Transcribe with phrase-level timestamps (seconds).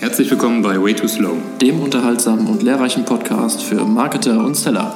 [0.00, 1.36] Herzlich willkommen bei Way Too Slow.
[1.60, 4.94] dem unterhaltsamen und lehrreichen Podcast für Marketer und Seller.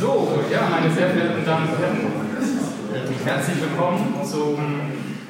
[0.00, 1.98] So, ja, meine sehr verehrten Damen und Herren,
[3.26, 4.56] herzlich willkommen zum,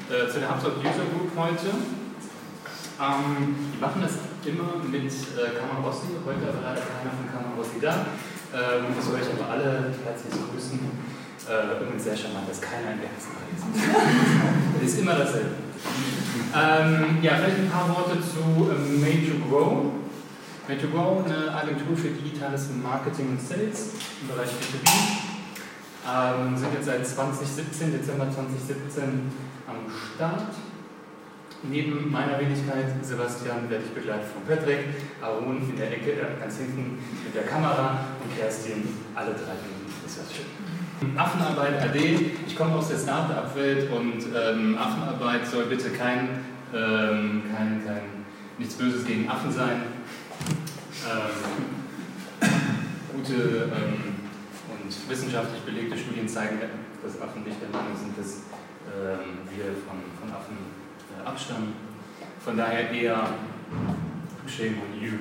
[0.08, 1.66] äh, zu der HubSpot User Group heute.
[1.66, 4.12] Ähm, wir machen das
[4.46, 8.06] immer mit äh, Kamarossi, heute aber leider keiner von Kamarossi da.
[8.54, 11.21] Ähm, ich soll euch aber alle herzlich grüßen.
[11.48, 14.95] Äh, übrigens sehr charmant, dass keiner in der ersten Reihe ist.
[14.95, 15.51] ist immer dasselbe.
[16.55, 19.91] Ähm, ja, vielleicht ein paar Worte zu ähm, Made to Grow.
[20.68, 24.87] Made to Grow, eine Agentur für digitales Marketing und Sales im Bereich B2B.
[26.02, 29.32] Ähm, sind jetzt seit 2017, Dezember 2017
[29.66, 30.54] am Start.
[31.65, 34.87] Neben meiner Wenigkeit, Sebastian, werde ich begleitet von Patrick,
[35.20, 39.82] Arun in der Ecke, äh, ganz hinten mit der Kamera und Kerstin, alle drei Minuten.
[40.04, 40.62] Ist das schön.
[41.16, 46.29] Affenarbeit AD, ich komme aus der Startup-Welt und ähm, Affenarbeit soll bitte kein,
[46.74, 48.02] ähm, kein, kein,
[48.59, 49.82] nichts Böses gegen Affen sein.
[51.10, 51.82] Ähm,
[53.13, 54.15] gute ähm,
[54.71, 56.59] und wissenschaftlich belegte Studien zeigen,
[57.02, 58.43] dass Affen nicht der Meinung sind, dass
[58.87, 60.57] ähm, wir von, von Affen
[61.10, 61.74] äh, abstammen.
[62.45, 63.29] Von daher eher
[64.47, 65.12] shame on you.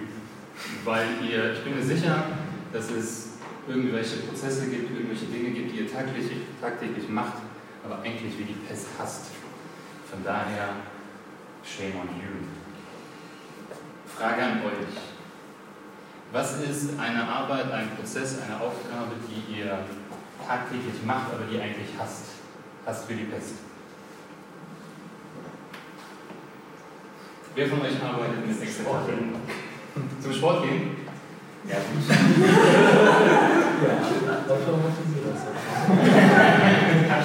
[0.85, 2.23] Weil ihr, ich bin mir sicher,
[2.73, 3.30] dass es
[3.71, 7.37] irgendwelche Prozesse gibt, irgendwelche Dinge gibt, die ihr tagtäglich, tagtäglich macht,
[7.83, 9.27] aber eigentlich wie die Pest hasst.
[10.09, 10.75] Von daher,
[11.63, 12.43] shame on you.
[14.05, 14.97] Frage an euch.
[16.33, 19.79] Was ist eine Arbeit, ein Prozess, eine Aufgabe, die ihr
[20.45, 22.25] tagtäglich macht, aber die eigentlich hasst?
[22.85, 23.55] Hasst wie die Pest.
[27.53, 28.85] Wer von euch arbeitet mit Excel?
[30.21, 31.00] Zum Sport gehen?
[31.69, 32.03] Ja, gut.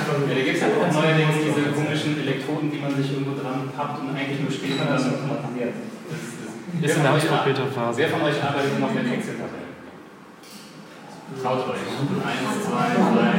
[0.07, 3.71] Ja, da gibt es ja auch neuerdings diese komischen Elektroden, die man sich irgendwo dran
[3.77, 5.75] pappt und eigentlich nur und dann automatisiert.
[6.09, 6.35] Das ist,
[6.81, 7.99] das Ist in der HubSpot-Beta-Phase.
[7.99, 9.75] Wer von euch arbeitet noch mit Excel-Tabellen?
[11.43, 11.83] Traut euch.
[11.83, 13.35] Eins, zwei, drei,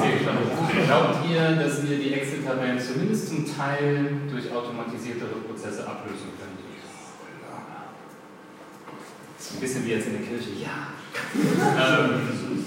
[0.00, 0.84] vier.
[0.86, 6.62] Glaubt ihr, dass ihr die Excel-Tabellen zumindest zum Teil durch automatisiertere Prozesse ablösen könnt?
[9.36, 10.50] Das ist ein bisschen wie jetzt in der Kirche.
[10.60, 10.92] Ja.
[11.34, 12.64] ähm,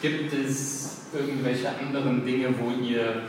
[0.00, 3.22] gibt es irgendwelche anderen Dinge, wo ihr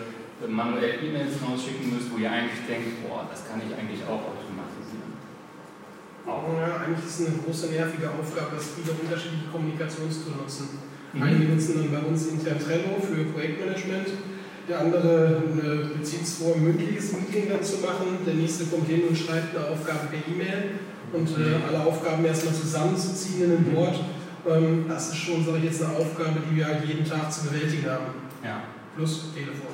[0.47, 5.15] manuell E-Mails rausschicken müsst, wo ihr eigentlich denkt, boah, das kann ich eigentlich auch automatisieren?
[6.27, 6.51] Auch.
[6.59, 10.79] Ja, eigentlich ist es eine große nervige Aufgabe, dass viele unterschiedliche Kommunikationstools nutzen.
[11.13, 11.23] Mhm.
[11.23, 14.09] Einige nutzen dann bei uns intern Trello für Projektmanagement,
[14.67, 15.41] der andere
[15.97, 19.55] bezieht es vor, ein mündliches Meeting dann zu machen, der nächste kommt hin und schreibt
[19.55, 20.81] eine Aufgabe per E-Mail
[21.13, 23.99] und äh, alle Aufgaben erstmal zusammenzuziehen in ein Board.
[24.47, 27.47] Ähm, das ist schon, sage ich jetzt, eine Aufgabe, die wir halt jeden Tag zu
[27.47, 28.05] bewältigen haben.
[28.43, 28.61] Ja,
[28.95, 29.73] Plus Telefon.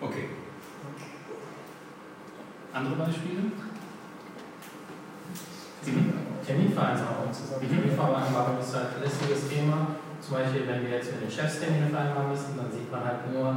[0.00, 0.28] okay.
[2.72, 3.40] Andere Beispiele?
[5.86, 6.12] Mhm.
[6.44, 7.62] Terminvereinbarung zusammen.
[7.62, 7.68] Mhm.
[7.68, 9.96] Terminvereinbarung ist halt ein lästiges Thema.
[10.20, 13.32] Zum Beispiel, wenn wir jetzt mit den Chefs Termine vereinbaren müssen, dann sieht man halt
[13.32, 13.54] nur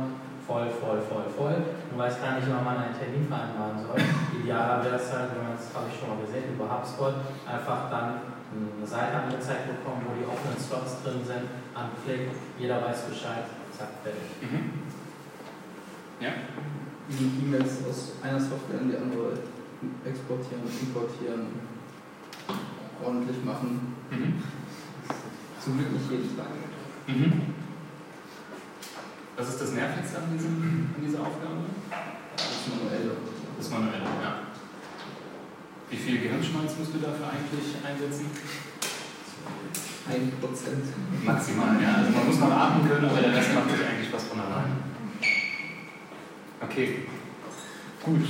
[0.52, 1.58] voll, voll, voll, voll
[1.92, 3.96] und weiß gar nicht, wann man einen Termin vereinbaren soll.
[4.36, 7.16] Idealer wäre es halt, wenn man es, habe ich schon mal gesehen, über HubSpot
[7.48, 13.08] einfach dann eine Seite angezeigt bekommen, wo die offenen Slots drin sind, anklicken, jeder weiß
[13.08, 14.28] Bescheid, zack, fertig.
[14.44, 14.92] Mhm.
[16.20, 16.32] Ja?
[17.12, 19.34] die E-Mails aus einer Software in die andere
[20.06, 21.48] exportieren, importieren,
[23.04, 23.96] ordentlich machen.
[24.10, 24.42] Mhm.
[25.60, 26.48] Zum Glück nicht jeden Tag.
[27.08, 27.61] Mhm.
[29.42, 31.66] Was ist das Nervigste an, diesem, an dieser Aufgabe?
[31.90, 33.18] Das manuelle.
[33.58, 34.34] Das Manuelle, ja.
[35.90, 38.30] Wie viel Gehirnschmalz musst du dafür eigentlich einsetzen?
[40.08, 40.86] Ein Prozent.
[41.26, 41.96] Maximal, ja.
[41.96, 44.78] Also man muss noch atmen können, aber der Rest macht sich eigentlich fast von allein.
[46.62, 47.08] Okay,
[48.06, 48.22] gut.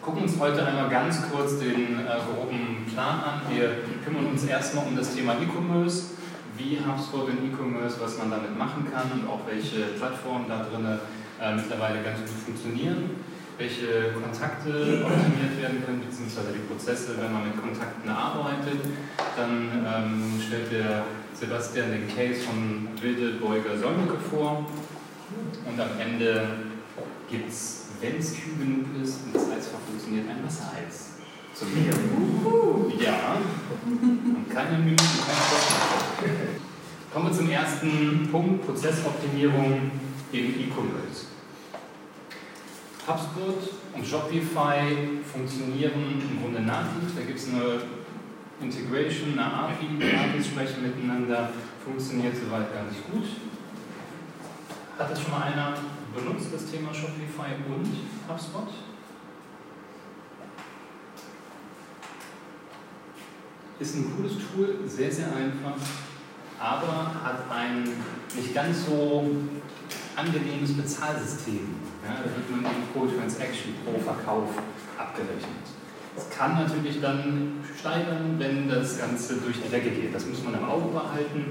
[0.00, 3.40] Gucken uns heute einmal ganz kurz den äh, groben Plan an.
[3.50, 6.21] Wir kümmern uns erstmal um das Thema E-Commerce,
[6.56, 10.86] wie HubSpot in E-Commerce, was man damit machen kann und auch welche Plattformen da drin
[10.86, 13.10] äh, mittlerweile ganz gut funktionieren,
[13.58, 18.80] welche Kontakte optimiert werden können, beziehungsweise die Prozesse, wenn man mit Kontakten arbeitet.
[19.36, 21.04] Dann ähm, stellt der
[21.34, 24.66] Sebastian den Case von Wilde Beuger Solmecke vor
[25.66, 26.46] und am Ende
[27.30, 31.21] gibt es, wenn es kühl genug ist und das Eisfach funktioniert, ein Wassereis.
[31.54, 31.92] Zum Meer.
[32.98, 33.36] Ja.
[33.84, 36.62] Und keine Minuten, kein Kosten.
[37.12, 39.90] Kommen wir zum ersten Punkt, Prozessoptimierung
[40.32, 41.26] im E-Commerce.
[43.06, 43.58] HubSpot
[43.94, 47.14] und Shopify funktionieren im Grunde nativ.
[47.16, 47.82] Da gibt es eine
[48.62, 51.50] Integration, eine API, die APIs sprechen miteinander,
[51.84, 53.28] funktioniert soweit ganz gut.
[54.98, 55.74] Hat das schon mal einer
[56.14, 57.88] benutzt, das Thema Shopify und
[58.28, 58.68] HubSpot?
[63.82, 65.74] Ist ein cooles Tool, sehr, sehr einfach,
[66.56, 69.28] aber hat ein nicht ganz so
[70.14, 71.74] angenehmes Bezahlsystem.
[72.06, 74.50] Ja, da wird man eben pro Transaction, pro Verkauf
[74.96, 75.66] abgerechnet.
[76.16, 80.14] Es kann natürlich dann steigern, wenn das Ganze durch die Decke geht.
[80.14, 81.50] Das muss man im Auge behalten.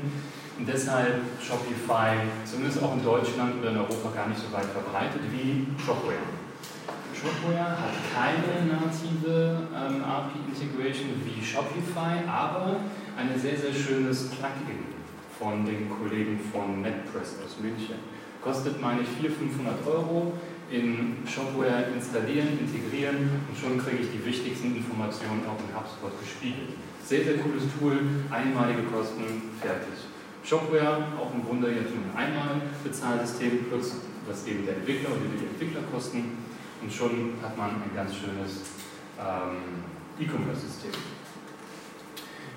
[0.57, 5.19] Und deshalb Shopify, zumindest auch in Deutschland oder in Europa, gar nicht so weit verbreitet
[5.34, 6.16] wie Shopware.
[7.22, 12.78] Shopware hat keine native ähm, API-Integration wie Shopify, aber
[13.16, 14.90] ein sehr, sehr schönes Plugin
[15.38, 18.02] von den Kollegen von NetPress aus München.
[18.42, 20.34] Kostet, meine ich, 400, 500 Euro
[20.72, 26.74] in Shopware installieren, integrieren und schon kriege ich die wichtigsten Informationen auch in HubSpot gespiegelt.
[27.06, 28.02] Sehr, sehr cooles Tool,
[28.32, 30.10] einmalige Kosten, fertig.
[30.44, 35.30] Shopware, auch ein Wunder, jetzt nur ein einmal Bezahlsystem plus was eben der Entwickler oder
[35.38, 36.50] die Entwicklerkosten
[36.81, 38.62] und schon hat man ein ganz schönes
[39.19, 39.83] ähm,
[40.19, 40.92] E-Commerce-System.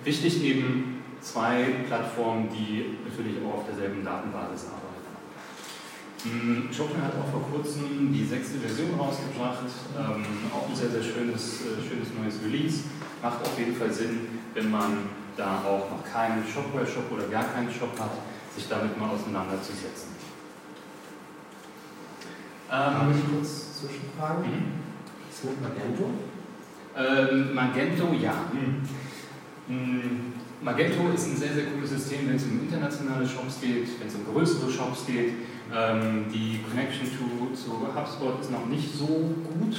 [0.04, 4.84] Wichtig eben zwei Plattformen, die natürlich auch auf derselben Datenbasis arbeiten.
[6.72, 9.64] Shopware hat auch vor kurzem die sechste Version rausgebracht,
[9.98, 10.24] ähm,
[10.54, 12.84] auch ein sehr, sehr schönes, äh, schönes neues Release.
[13.22, 17.70] Macht auf jeden Fall Sinn, wenn man da auch noch keinen Shopware-Shop oder gar keinen
[17.70, 18.12] Shop hat,
[18.54, 20.14] sich damit mal auseinanderzusetzen.
[22.70, 24.44] Ähm, Habe ich kurz Zwischenfragen?
[24.44, 24.84] Mhm.
[25.30, 26.10] Ist mit Magento?
[26.96, 28.34] Ähm, Magento, ja.
[28.52, 30.32] Mhm.
[30.62, 34.14] Magento ist ein sehr, sehr cooles System, wenn es um internationale Shops geht, wenn es
[34.14, 35.32] um größere Shops geht.
[35.74, 39.76] Ähm, die Connection to, zu HubSpot ist noch nicht so gut.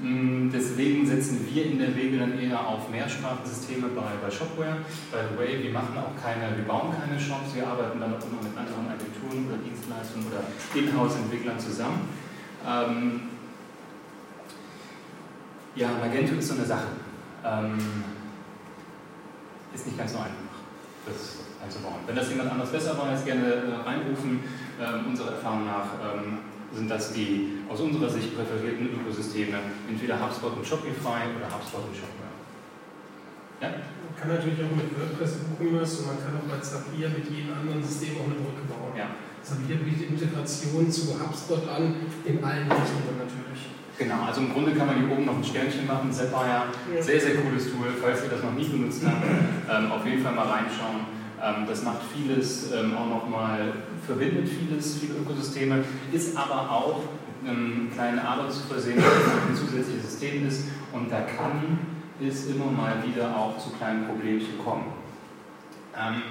[0.00, 4.78] Mm, deswegen setzen wir in der Regel dann eher auf Mehrsprachensysteme bei, bei Shopware.
[5.10, 8.22] By the way, wir machen auch keine, wir bauen keine Shops, wir arbeiten dann auch
[8.22, 12.08] immer mit anderen Agenturen oder Dienstleistern oder Inhouse-Entwicklern zusammen.
[12.66, 13.20] Ähm,
[15.74, 16.88] ja, Magento ist so eine Sache.
[17.44, 17.78] Ähm,
[19.74, 20.58] ist nicht ganz so einfach,
[21.06, 22.00] das einzubauen.
[22.06, 24.40] Wenn das jemand anders besser weiß, gerne äh, reinrufen.
[24.80, 26.38] Ähm, unserer Erfahrung nach ähm,
[26.72, 29.58] sind das die aus unserer Sicht präferierten Ökosysteme,
[29.88, 32.34] entweder HubSpot und Shopify oder HubSpot und Shopware.
[33.60, 33.68] Ja?
[33.70, 37.54] Man kann natürlich auch mit WordPress WooCommerce und man kann auch bei Zapier mit jedem
[37.54, 38.92] anderen System auch eine Brücke bauen.
[38.96, 39.06] Ja.
[39.48, 43.72] Zapier bietet Integration zu HubSpot an, in allen Richtungen natürlich.
[43.96, 46.12] Genau, also im Grunde kann man hier oben noch ein Sternchen machen.
[46.12, 47.02] Zapier, ja.
[47.02, 50.34] sehr, sehr cooles Tool, falls ihr das noch nie benutzt habt, ähm, auf jeden Fall
[50.34, 51.08] mal reinschauen.
[51.40, 53.72] Ähm, das macht vieles ähm, auch nochmal,
[54.06, 57.00] verbindet vieles, viele Ökosysteme, ist aber auch
[57.40, 61.78] mit einem kleinen Aber zu versehen, dass es ein zusätzliches System ist und da kann
[62.20, 64.86] es immer mal wieder auch zu kleinen Problemchen kommen.
[65.96, 66.22] Ähm,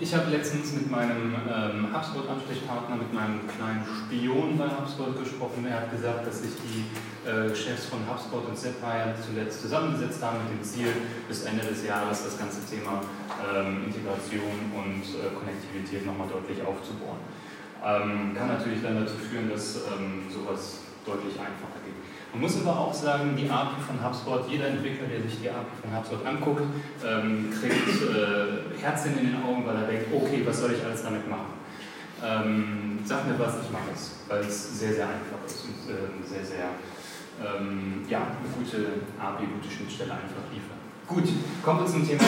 [0.00, 5.66] ich habe letztens mit meinem ähm, HubSpot-Ansprechpartner, mit meinem kleinen Spion bei HubSpot gesprochen.
[5.68, 6.86] Er hat gesagt, dass sich die
[7.28, 10.92] äh, Chefs von HubSpot und Zapier zuletzt zusammengesetzt haben mit dem Ziel,
[11.26, 13.02] bis Ende des Jahres das ganze Thema
[13.42, 17.18] ähm, Integration und äh, Konnektivität nochmal deutlich aufzubauen.
[17.82, 21.77] Ähm, kann natürlich dann dazu führen, dass ähm, sowas deutlich einfacher.
[22.32, 25.74] Man muss aber auch sagen, die API von HubSpot, jeder Entwickler, der sich die API
[25.80, 26.62] von HubSpot anguckt,
[27.04, 31.02] ähm, kriegt äh, Herzchen in den Augen, weil er denkt, okay, was soll ich alles
[31.02, 31.56] damit machen?
[32.22, 36.28] Ähm, sag mir was, ich mache es, weil es sehr, sehr einfach ist und äh,
[36.28, 36.68] sehr, sehr
[37.40, 38.76] ähm, ja, eine gute
[39.18, 40.76] API, gute Schnittstelle einfach liefert.
[41.06, 41.24] Gut,
[41.62, 42.22] kommen wir zum Thema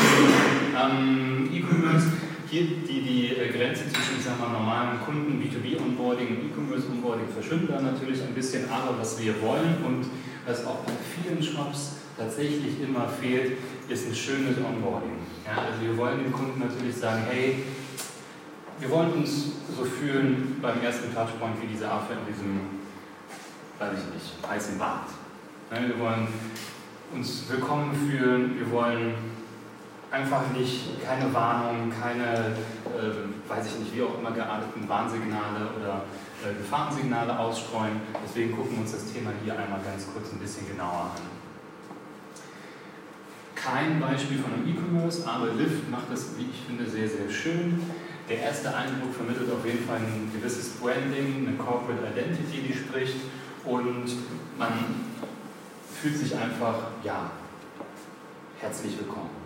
[0.80, 2.06] ähm, E-Commerce
[2.50, 7.70] hier die, die äh, Grenze zwischen ich sag mal, normalen Kunden, B2B-Onboarding und E-Commerce-Onboarding verschwimmt
[7.70, 10.06] dann natürlich ein bisschen, aber was wir wollen und
[10.46, 13.56] was auch bei vielen Shops tatsächlich immer fehlt,
[13.88, 15.12] ist ein schönes Onboarding.
[15.46, 17.62] Ja, also wir wollen dem Kunden natürlich sagen, hey,
[18.80, 22.60] wir wollen uns so fühlen beim ersten Touchpoint wie diese Affe in diesem,
[23.78, 25.06] weiß ich nicht, heißen Bad.
[25.70, 26.26] Wir wollen
[27.14, 29.14] uns willkommen fühlen, wir wollen
[30.10, 36.04] einfach nicht, keine Warnung, keine, äh, weiß ich nicht, wie auch immer gearteten Warnsignale oder
[36.44, 38.00] äh, Gefahrensignale ausstreuen.
[38.24, 41.40] Deswegen gucken wir uns das Thema hier einmal ganz kurz ein bisschen genauer an.
[43.54, 47.80] Kein Beispiel von einem E-Commerce, aber Lyft macht das, wie ich finde, sehr, sehr schön.
[48.28, 53.16] Der erste Eindruck vermittelt auf jeden Fall ein gewisses Branding, eine Corporate Identity, die spricht
[53.64, 54.06] und
[54.58, 54.72] man
[56.00, 57.30] fühlt sich einfach, ja,
[58.60, 59.39] herzlich willkommen.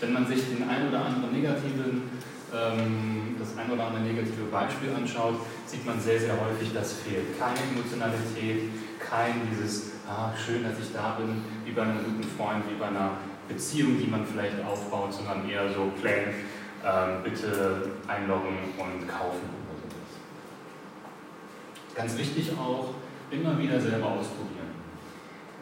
[0.00, 2.10] Wenn man sich den ein oder anderen negativen,
[2.54, 7.38] ähm, das ein oder andere negative Beispiel anschaut, sieht man sehr, sehr häufig, dass fehlt.
[7.38, 12.64] Keine Emotionalität, kein dieses, ah, schön, dass ich da bin, wie bei einem guten Freund,
[12.70, 16.34] wie bei einer Beziehung, die man vielleicht aufbaut, sondern eher so plain,
[16.84, 19.58] ähm, bitte einloggen und kaufen.
[21.94, 22.94] Ganz wichtig auch,
[23.30, 24.77] immer wieder selber ausprobieren.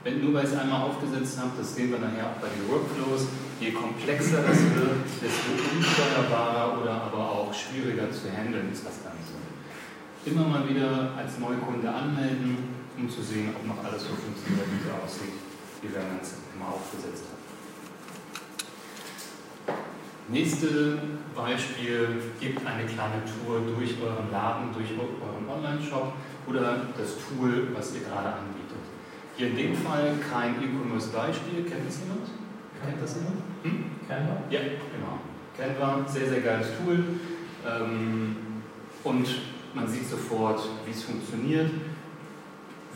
[0.06, 3.26] Wenn nur weil es einmal aufgesetzt habe, das sehen wir nachher auch bei den Workflows,
[3.58, 9.34] je komplexer das wird, desto unsteuerbarer oder aber auch schwieriger zu handeln ist das Ganze.
[10.24, 12.56] Immer mal wieder als Neukunde anmelden,
[12.96, 15.34] um zu sehen, ob noch alles so funktioniert, wie es aussieht,
[15.82, 17.42] wie wir das immer aufgesetzt haben.
[20.28, 21.02] Nächste
[21.34, 26.12] Beispiel, gebt eine kleine Tour durch euren Laden, durch euren Online-Shop
[26.46, 28.55] oder das Tool, was ihr gerade anbietet.
[29.36, 32.26] Hier in dem Fall kein E-Commerce-Beispiel, kennt das jemand?
[32.82, 33.36] Kennt das jemand?
[33.64, 33.84] Hm?
[34.08, 34.42] Canva?
[34.48, 35.20] Ja, genau.
[35.58, 37.04] Canva, sehr, sehr geiles Tool.
[37.66, 38.36] Ähm,
[39.04, 39.28] und
[39.74, 41.70] man sieht sofort, wie es funktioniert,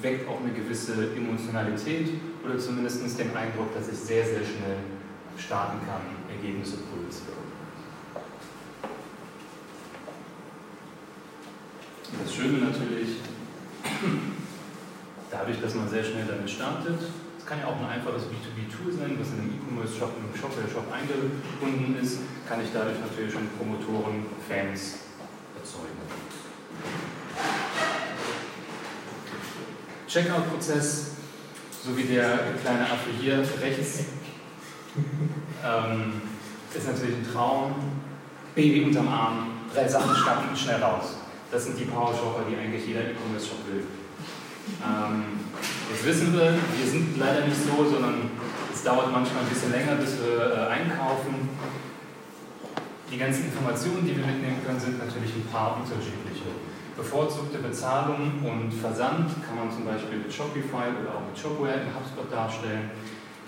[0.00, 2.08] weckt auch eine gewisse Emotionalität
[2.42, 4.78] oder zumindest den Eindruck, dass ich sehr, sehr schnell
[5.36, 6.00] starten kann,
[6.34, 7.50] Ergebnisse produzieren.
[12.24, 13.16] Das Schöne natürlich,
[15.30, 16.98] dadurch, dass man sehr schnell damit startet,
[17.38, 20.86] es kann ja auch ein einfaches B2B-Tool sein, was in einem E-Commerce-Shop, in einem Shopware-Shop
[20.92, 22.18] eingebunden ist,
[22.48, 24.98] kann ich dadurch natürlich schon Promotoren, Fans
[25.56, 25.98] erzeugen.
[30.06, 31.12] Checkout-Prozess,
[31.84, 34.04] so wie der kleine Affe hier rechts,
[35.64, 36.20] ähm,
[36.74, 37.74] ist natürlich ein Traum.
[38.54, 41.14] Baby unterm Arm, drei Sachen schnappen, schnell raus.
[41.50, 43.84] Das sind die Power-Shopper, die eigentlich jeder E-Commerce-Shop will.
[44.80, 45.24] Ähm,
[45.90, 48.30] jetzt wissen wir, wir sind leider nicht so, sondern
[48.72, 51.48] es dauert manchmal ein bisschen länger, bis wir äh, einkaufen.
[53.10, 56.54] Die ganzen Informationen, die wir mitnehmen können, sind natürlich ein paar unterschiedliche.
[56.96, 61.90] Bevorzugte Bezahlung und Versand kann man zum Beispiel mit Shopify oder auch mit Shopware in
[61.90, 62.90] HubSpot darstellen.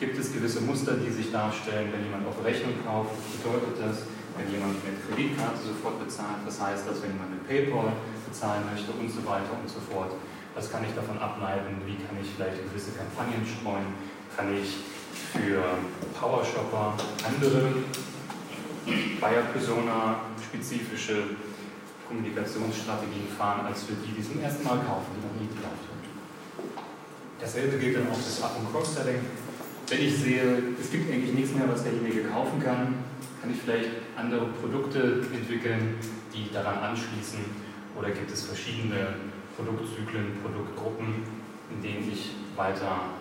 [0.01, 4.03] Gibt es gewisse Muster, die sich darstellen, wenn jemand auf Rechnung kauft, bedeutet das,
[4.35, 7.93] wenn jemand mit Kreditkarte sofort bezahlt, das heißt, dass wenn jemand mit PayPal
[8.27, 10.11] bezahlen möchte und so weiter und so fort.
[10.55, 11.81] Was kann ich davon ableiten?
[11.87, 13.95] Wie kann ich vielleicht gewisse Kampagnen streuen?
[14.37, 14.77] Kann ich
[15.33, 15.63] für
[16.19, 16.95] Powershopper
[17.25, 17.73] andere
[19.21, 21.37] Buyer-Persona spezifische
[22.09, 26.03] Kommunikationsstrategien fahren, als für die, die zum ersten Mal kaufen, die noch nie gekauft haben.
[27.41, 29.21] Dasselbe gilt dann auch für das Up- und Cross-Selling.
[29.89, 32.95] Wenn ich sehe, es gibt eigentlich nichts mehr, was derjenige kaufen kann,
[33.41, 35.97] kann ich vielleicht andere Produkte entwickeln,
[36.33, 37.41] die daran anschließen?
[37.99, 39.17] Oder gibt es verschiedene
[39.57, 41.25] Produktzyklen, Produktgruppen,
[41.71, 43.17] in denen ich weiter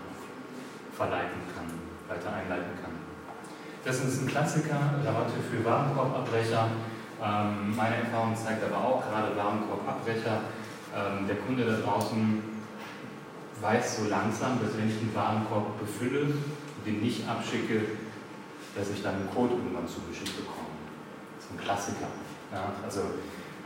[0.96, 1.68] verleiten kann,
[2.08, 2.92] weiter einleiten kann?
[3.84, 6.68] Das ist ein Klassiker, Rabatte für Warenkorbabbrecher.
[7.24, 10.42] Ähm, meine Erfahrung zeigt aber auch, gerade Warenkorbabbrecher,
[10.96, 12.44] ähm, der Kunde da draußen
[13.62, 17.82] weiß so langsam, dass wenn ich einen Warenkorb befülle und den nicht abschicke,
[18.76, 20.74] dass ich dann einen Code irgendwann zugeschickt bekomme.
[21.38, 22.08] Das ist ein Klassiker.
[22.52, 22.74] Ja?
[22.84, 23.02] Also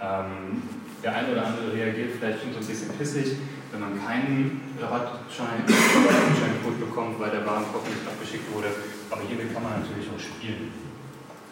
[0.01, 0.61] ähm,
[1.03, 3.37] der eine oder andere reagiert vielleicht schon so ein bisschen pissig,
[3.71, 8.69] wenn man keinen Rabattschein, Rabattscheincode bekommt, weil der Warenkorb nicht abgeschickt wurde.
[9.09, 10.71] Aber hiermit kann man natürlich auch spielen.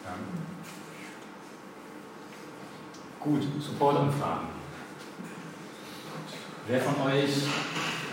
[0.03, 0.15] Ja?
[3.19, 4.47] Gut, Supportanfragen.
[6.67, 7.47] Wer von euch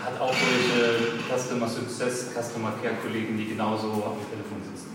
[0.03, 4.91] hat auch solche Customer Success, Customer Care Kollegen, die genauso am Telefon sitzen?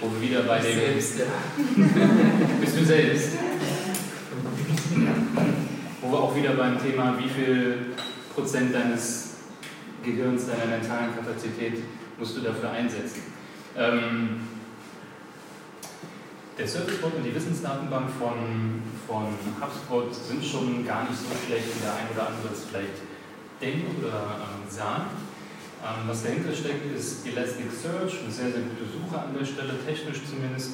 [0.00, 0.78] Wo wir wieder bei dem.
[0.78, 1.24] Selbst, ja.
[2.60, 3.30] Bist du selbst?
[6.02, 7.86] Wo wir auch wieder beim Thema, wie viel
[8.34, 9.36] Prozent deines
[10.04, 11.82] Gehirns, deiner mentalen Kapazität
[12.18, 13.22] musst du dafür einsetzen.
[13.76, 14.40] Ähm,
[16.58, 19.26] der Servicebot und die Wissensdatenbank von, von
[19.60, 23.00] HubSpot sind schon gar nicht so schlecht, wie der ein oder andere es vielleicht
[23.60, 25.25] denkt oder ähm, sagt.
[25.84, 30.24] Ähm, was dahinter steckt, ist Elasticsearch, eine sehr, sehr gute Suche an der Stelle, technisch
[30.24, 30.72] zumindest.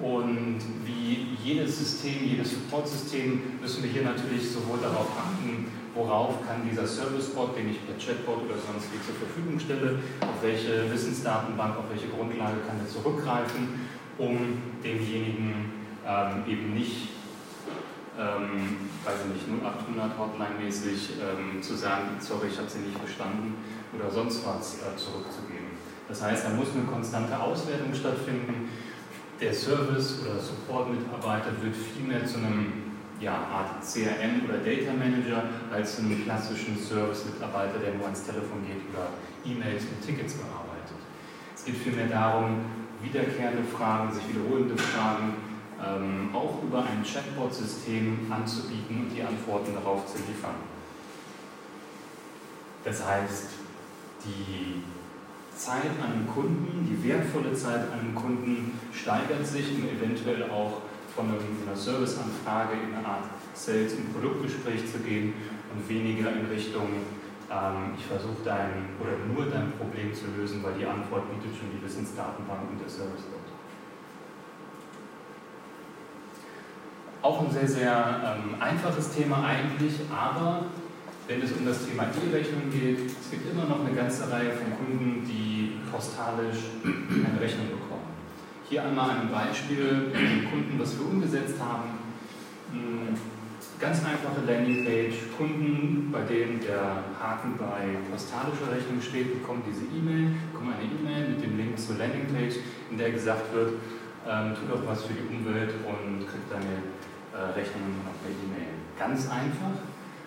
[0.00, 6.68] Und wie jedes System, jedes Support-System, müssen wir hier natürlich sowohl darauf achten, worauf kann
[6.68, 11.78] dieser Servicebot, den ich per Chatbot oder sonst wie zur Verfügung stelle, auf welche Wissensdatenbank,
[11.78, 13.86] auf welche Grundlage kann er zurückgreifen,
[14.18, 15.70] um demjenigen
[16.04, 17.10] ähm, eben nicht,
[18.18, 23.54] ähm, weiß ich nicht, 0800 Hotline-mäßig ähm, zu sagen, sorry, ich habe sie nicht verstanden
[23.98, 25.74] oder sonst was äh, zurückzugeben.
[26.08, 28.68] Das heißt, da muss eine konstante Auswertung stattfinden.
[29.40, 32.84] Der Service- oder Support-Mitarbeiter wird vielmehr zu einem
[33.20, 38.64] ja, Art CRM oder Data Manager als zu einem klassischen Service-Mitarbeiter, der nur ans Telefon
[38.66, 39.08] geht oder
[39.44, 40.98] E-Mails und Tickets bearbeitet.
[41.54, 42.64] Es geht vielmehr darum,
[43.02, 45.34] wiederkehrende Fragen, sich wiederholende Fragen
[45.82, 50.56] ähm, auch über ein Chatbot-System anzubieten und die Antworten darauf zu liefern.
[52.84, 53.48] Das heißt,
[54.24, 54.82] die
[55.56, 60.82] Zeit an Kunden, die wertvolle Zeit an Kunden steigert sich, um eventuell auch
[61.14, 65.34] von einer Serviceanfrage in eine Art Sales- und Produktgespräch zu gehen
[65.72, 66.88] und weniger in Richtung,
[67.50, 71.70] ähm, ich versuche dein oder nur dein Problem zu lösen, weil die Antwort bietet schon
[71.70, 73.44] die Wissensdatenbank und der Service dort.
[77.22, 80.66] Auch ein sehr, sehr ähm, einfaches Thema eigentlich, aber
[81.26, 84.76] wenn es um das Thema E-Rechnung geht, es gibt immer noch eine ganze Reihe von
[84.76, 88.12] Kunden, die postalisch eine Rechnung bekommen.
[88.68, 91.98] Hier einmal ein Beispiel mit Kunden, was wir umgesetzt haben.
[92.72, 93.16] Hm,
[93.80, 100.36] ganz einfache Landingpage, Kunden, bei denen der Haken bei postalischer Rechnung steht, bekommen diese E-Mail,
[100.52, 103.80] bekommen eine E-Mail mit dem Link zur Landingpage, in der gesagt wird,
[104.28, 106.84] ähm, tu doch was für die Umwelt und krieg deine
[107.32, 108.72] äh, Rechnungen auf der E-Mail.
[108.98, 109.76] Ganz einfach,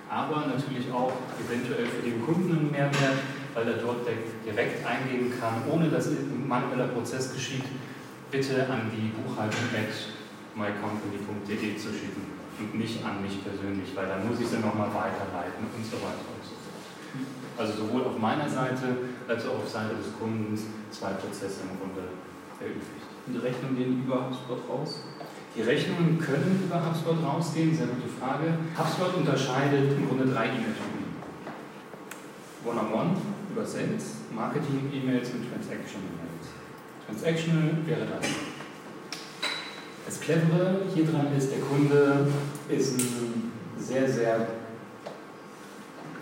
[0.10, 3.20] aber natürlich auch eventuell für den Kunden einen Mehrwert,
[3.54, 4.08] weil er dort
[4.46, 7.66] direkt eingeben kann, ohne dass ein manueller Prozess geschieht,
[8.32, 9.94] bitte an die Buchhaltung at
[10.56, 15.66] mycompany.de zu schicken und nicht an mich persönlich, weil dann muss ich sie nochmal weiterleiten
[15.70, 16.82] und so weiter und so fort.
[17.58, 18.98] Also sowohl auf meiner Seite
[19.28, 22.10] als auch auf Seite des Kundens zwei Prozesse im Grunde
[22.60, 23.06] erübrigt.
[23.26, 25.02] Und die Rechnungen gehen über HubSpot raus?
[25.58, 28.54] Die Rechnungen können über HubSpot rausgehen, sehr gute Frage.
[28.78, 31.18] HubSpot unterscheidet im Grunde drei E-Mail-Typen.
[32.64, 33.18] One-on-one
[33.50, 36.46] über Sales, Marketing-E-Mails und Transaction-E-Mails.
[37.08, 38.30] Transactional wäre das.
[40.06, 42.28] Das Clevere hier dran ist, der Kunde
[42.70, 44.48] ist ein sehr, sehr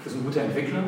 [0.05, 0.83] ist ein guter Entwickler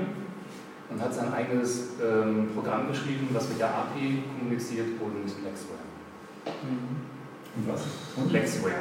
[0.90, 5.80] und hat sein eigenes ähm, Programm geschrieben, was mit der API kommuniziert und Lexware.
[6.64, 7.17] Mhm.
[7.58, 7.82] Und was?
[8.16, 8.74] Und Lexware.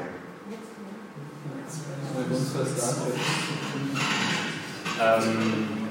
[4.98, 5.86] Ähm,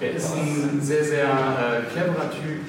[0.00, 2.60] er ist ein sehr, sehr äh, cleverer Typ.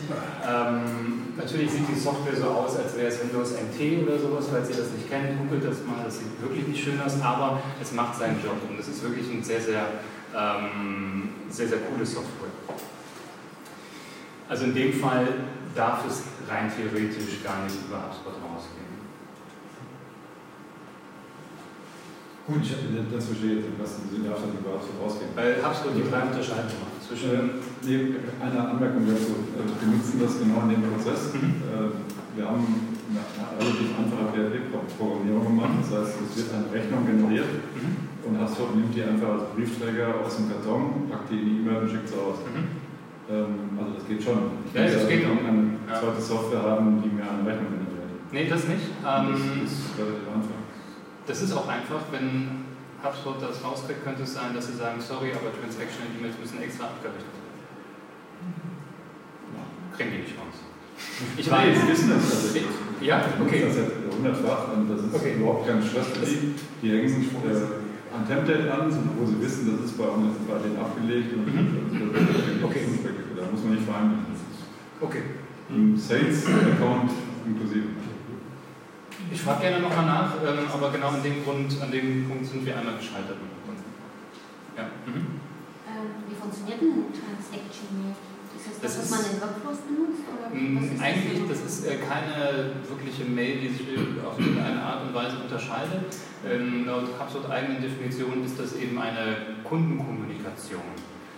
[0.47, 4.69] Ähm, natürlich sieht die Software so aus, als wäre es Windows NT oder sowas, falls
[4.69, 7.91] ihr das nicht kennt, googelt das mal, das sieht wirklich nicht schön aus, aber es
[7.91, 9.85] macht seinen Job und es ist wirklich eine sehr, sehr,
[10.35, 12.49] ähm, sehr, sehr coole Software.
[14.49, 15.27] Also in dem Fall
[15.75, 18.87] darf es rein theoretisch gar nicht über HubSpot rausgehen.
[22.47, 22.71] Gut, ich,
[23.11, 25.31] das verstehe jetzt, was Sie darf dann über HubSpot rausgehen.
[25.35, 29.51] Weil HubSpot die drei Unterscheidungen macht zwischen Äh, nee, eine Anmerkung dazu.
[29.51, 31.35] Äh, Wir nutzen das genau in dem Prozess.
[31.35, 31.59] Mhm.
[31.67, 31.91] Äh,
[32.39, 32.63] Wir haben
[33.11, 33.23] eine
[33.59, 35.75] relativ einfache PHP-Programmierung gemacht.
[35.83, 38.07] Das heißt, es wird eine Rechnung generiert Mhm.
[38.23, 41.83] und HubSpot nimmt die einfach als Briefträger aus dem Karton, packt die in die E-Mail
[41.83, 42.39] und schickt sie aus.
[43.29, 44.39] Ähm, Also das geht schon.
[44.67, 45.47] Ich Ja, das muss geht also auch.
[45.47, 45.99] eine Ja.
[45.99, 48.11] zweite Software haben, die mir eine Rechnung generiert.
[48.31, 48.87] Nee, das nicht.
[49.03, 50.59] Das Ähm, ist relativ einfach.
[51.27, 52.63] das ist auch einfach, wenn
[53.03, 57.25] HubSpot das rauskriegt, könnte es sein, dass sie sagen, sorry, aber Transaction-E-Mails müssen extra abgerechnet
[57.35, 57.47] werden.
[59.95, 60.57] Kriegen die nicht raus.
[61.37, 61.81] Ich Nee, weiß.
[61.81, 62.25] Sie wissen das.
[62.25, 62.59] Also
[63.01, 63.61] Ja, okay.
[63.67, 65.35] Das ist ja hundertfach und das ist Okay.
[65.37, 66.53] überhaupt kein Stress für die.
[66.81, 67.53] Die hängen sich äh,
[68.13, 72.63] an Template an, wo sie wissen, das ist bei, uns, bei denen abgelegt und Mhm.
[72.63, 72.81] Okay.
[73.35, 74.25] da muss man nicht verhandeln.
[75.01, 75.21] Okay.
[75.69, 77.11] Im Sales-Account
[77.45, 77.87] inklusive.
[79.31, 82.65] Ich frage gerne nochmal nach, ähm, aber genau an dem Grund, an dem Punkt sind
[82.65, 83.37] wir einmal gescheitert.
[84.77, 84.83] Ja.
[85.05, 85.41] Mhm.
[85.87, 88.15] Ähm, wie funktioniert denn Transaction Mail?
[88.71, 90.23] Ist das das, was man in Workflows benutzt?
[90.27, 91.61] Oder was Mm, Eigentlich, das?
[91.63, 93.87] das ist äh, keine wirkliche Mail, die sich
[94.25, 96.07] auf irgendeine Art und Weise unterscheidet.
[96.45, 100.81] Ähm, laut HubSpot eigenen Definition ist das eben eine Kundenkommunikation.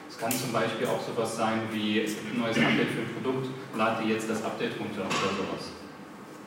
[0.10, 3.14] Es kann zum Beispiel auch sowas sein wie, es gibt ein neues Update für ein
[3.14, 5.72] Produkt, lad dir jetzt das Update runter oder sowas.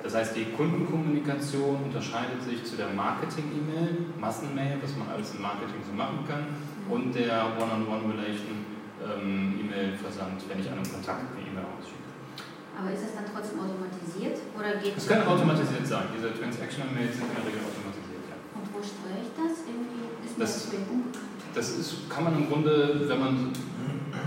[0.02, 5.78] Das heißt, die Kundenkommunikation unterscheidet sich zu der Marketing-E-Mail, Massenmail, was man alles im Marketing
[5.86, 6.46] so machen kann,
[6.90, 8.62] und der One-on-One-Relation
[9.04, 12.00] ähm, E-Mail-Versand, wenn ich einem Kontakt eine E-Mail ausschicke.
[12.72, 14.38] Aber ist das dann trotzdem automatisiert?
[14.56, 16.08] Oder geht Es kann automatisiert sein.
[16.16, 18.36] Diese Transactional-Mails sind in der Regel automatisiert, ja.
[18.56, 19.52] Und wo steuere ich das?
[19.68, 20.80] Irgendwie ist Das- das.
[21.54, 23.52] Das ist, kann man im Grunde, wenn man,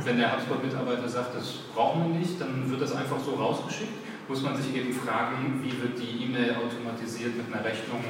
[0.05, 3.97] wenn der HubSpot-Mitarbeiter sagt, das brauchen wir nicht, dann wird das einfach so rausgeschickt.
[4.29, 8.01] Muss man sich eben fragen, wie wird die E-Mail automatisiert mit einer Rechnung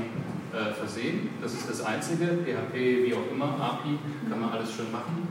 [0.51, 1.29] äh, versehen.
[1.41, 2.25] Das ist das Einzige.
[2.43, 2.73] PHP,
[3.07, 3.97] wie auch immer, API,
[4.29, 5.27] kann man alles schön machen.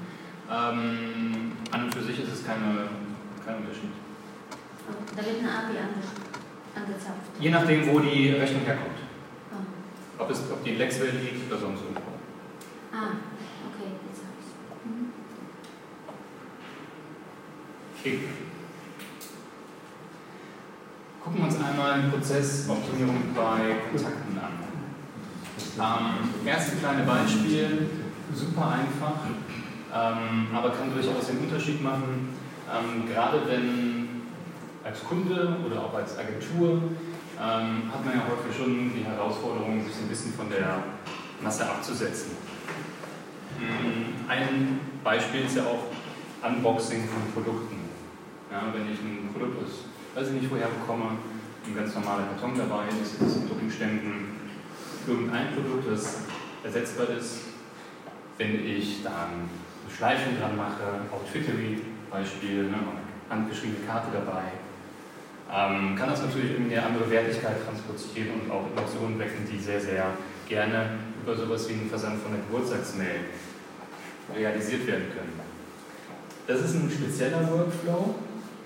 [0.51, 2.89] Ähm, an und für sich ist es keine,
[3.45, 3.91] kein Unterschied.
[5.17, 6.03] Da wird eine API ange
[6.77, 7.31] angezapft.
[7.41, 8.99] Je nachdem, wo die Rechnung herkommt.
[9.53, 12.01] Ah, Ob, es, ob die in Lexwell liegt oder sonst irgendwo.
[12.93, 13.15] ah
[13.71, 14.85] okay, jetzt habe ich es.
[14.85, 15.13] Mhm.
[17.99, 18.19] Okay.
[21.23, 24.53] Gucken wir uns einmal den Prozessoptimierung bei Kontakten an.
[25.77, 27.89] Ähm, erste kleine Beispiel,
[28.35, 29.21] super einfach,
[29.95, 32.35] aber kann durchaus den Unterschied machen.
[32.67, 34.23] Ähm, gerade wenn
[34.83, 36.83] als Kunde oder auch als Agentur
[37.39, 40.83] ähm, hat man ja häufig schon die Herausforderung, sich ein bisschen von der
[41.41, 42.33] Masse abzusetzen.
[44.29, 45.87] Ein Beispiel ist ja auch
[46.47, 47.77] Unboxing von Produkten.
[48.51, 51.17] Ja, wenn ich ein Produkt aus, weiß ich nicht woher bekomme,
[51.67, 54.37] ein ganz normaler Karton dabei ist, ist unter Umständen
[55.07, 56.19] irgendein Produkt, das
[56.63, 57.41] ersetzbar ist.
[58.37, 59.49] Wenn ich dann
[59.97, 61.79] Schleifen dran mache, auf Twittery
[62.11, 62.79] Beispiel, ne,
[63.31, 64.51] handgeschriebene Karte dabei,
[65.47, 69.81] ähm, kann das natürlich irgendwie eine andere Wertigkeit transportieren und auch Emotionen wecken, die sehr,
[69.81, 70.07] sehr
[70.49, 73.31] gerne über sowas wie einen Versand von der Geburtstagsmail
[74.35, 75.41] realisiert werden können.
[76.47, 78.17] Das ist ein spezieller Workflow.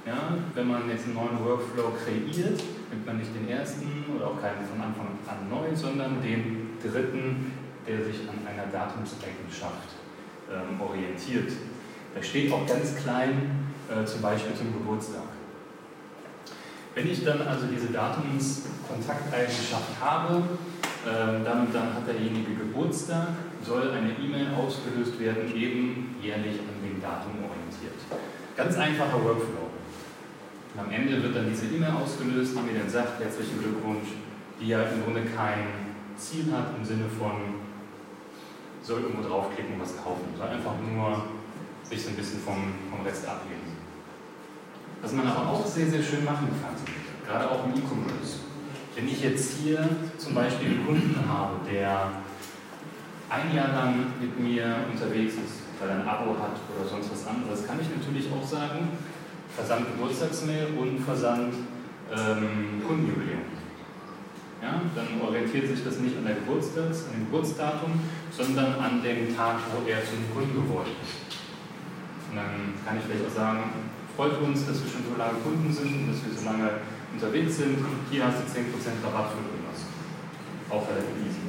[0.07, 2.59] Ja, wenn man jetzt einen neuen Workflow kreiert,
[2.91, 7.53] nimmt man nicht den ersten oder auch keinen von Anfang an neu, sondern den dritten,
[7.87, 10.08] der sich an einer Datumseigenschaft
[10.52, 11.52] ähm, orientiert.
[12.14, 15.24] Da steht auch ganz klein äh, zum Beispiel zum Geburtstag.
[16.94, 20.44] Wenn ich dann also diese Datumskontakteigenschaft habe,
[21.06, 23.28] äh, damit dann hat derjenige Geburtstag,
[23.64, 27.94] soll eine E-Mail ausgelöst werden, eben jährlich an dem Datum orientiert.
[28.56, 29.70] Ganz einfacher Workflow.
[30.74, 34.08] Und am Ende wird dann diese E-Mail ausgelöst, die mir dann sagt, herzlichen Glückwunsch,
[34.61, 35.66] die ja im Grunde kein
[36.16, 37.67] Ziel hat im Sinne von,
[38.88, 41.24] soll irgendwo draufklicken und was kaufen, soll einfach nur
[41.85, 43.77] sich so ein bisschen vom, vom Rest abheben.
[45.03, 46.74] Was man aber auch sehr, sehr schön machen kann,
[47.27, 48.48] gerade auch im E-Commerce.
[48.96, 52.09] Wenn ich jetzt hier zum Beispiel einen Kunden habe, der
[53.29, 57.27] ein Jahr lang mit mir unterwegs ist, weil er ein Abo hat oder sonst was
[57.27, 58.88] anderes, kann ich natürlich auch sagen,
[59.55, 61.53] Versand Geburtstagsmail und Versand
[62.11, 63.47] ähm, Kundenjubiläum.
[64.94, 69.57] Dann orientiert sich das nicht an, der Geburtstags, an dem Geburtsdatum, sondern an dem Tag,
[69.72, 71.38] wo er zum Kunden geworden ist.
[72.31, 73.62] Und dann kann ich vielleicht auch sagen,
[74.16, 76.70] freut uns, dass wir schon so lange Kunden sind und dass wir so lange
[77.12, 77.79] unterwegs sind.
[78.11, 78.66] Hier hast du 10%
[79.05, 79.87] Rabatt für irgendwas.
[80.70, 81.48] Auch relativ easy.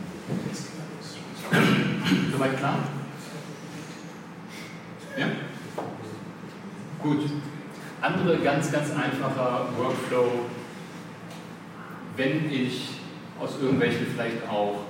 [2.32, 2.80] Soweit klar?
[5.17, 5.28] Ja?
[7.02, 7.30] Gut.
[8.02, 10.45] Andere ganz, ganz einfacher Workflow,
[12.15, 12.98] wenn ich
[13.39, 14.84] aus irgendwelchen vielleicht auch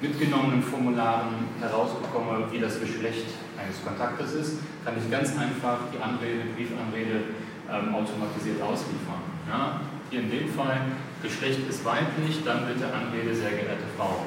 [0.00, 3.26] mitgenommenen Formularen herausbekomme, wie das Geschlecht
[3.58, 7.34] eines Kontaktes ist, kann ich ganz einfach die Anrede, Briefanrede
[7.66, 9.22] ähm, automatisiert ausliefern.
[9.48, 9.80] Ja?
[10.10, 10.80] Hier in dem Fall,
[11.22, 14.26] Geschlecht ist weiblich, dann bitte Anrede, sehr geehrte Frau.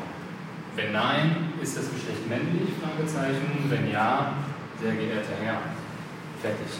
[0.76, 2.70] Wenn nein, ist das Geschlecht männlich?
[2.80, 3.68] Fragezeichen.
[3.70, 4.34] Wenn ja,
[4.82, 5.60] sehr geehrter Herr.
[6.42, 6.80] Fertig.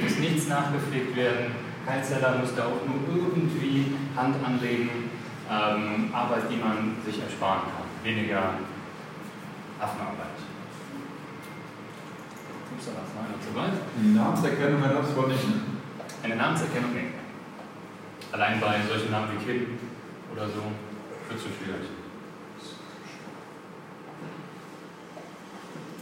[0.00, 1.54] Muss nichts nachgepflegt werden.
[1.86, 5.09] Kein Zeller muss da auch nur irgendwie Hand anlegen
[5.50, 8.04] ähm, Arbeit, die man sich ersparen kann.
[8.04, 8.54] Weniger
[9.80, 10.38] Affenarbeit.
[12.72, 13.82] Ups, da war einer zu weit.
[14.00, 15.48] Die Namenserkennung hat das wohl nicht.
[15.48, 15.54] Ne?
[16.22, 17.08] Eine Namenserkennung, nee.
[18.32, 19.78] Allein bei solchen Namen wie Kim
[20.32, 20.62] oder so
[21.28, 21.88] wird es schon schwierig.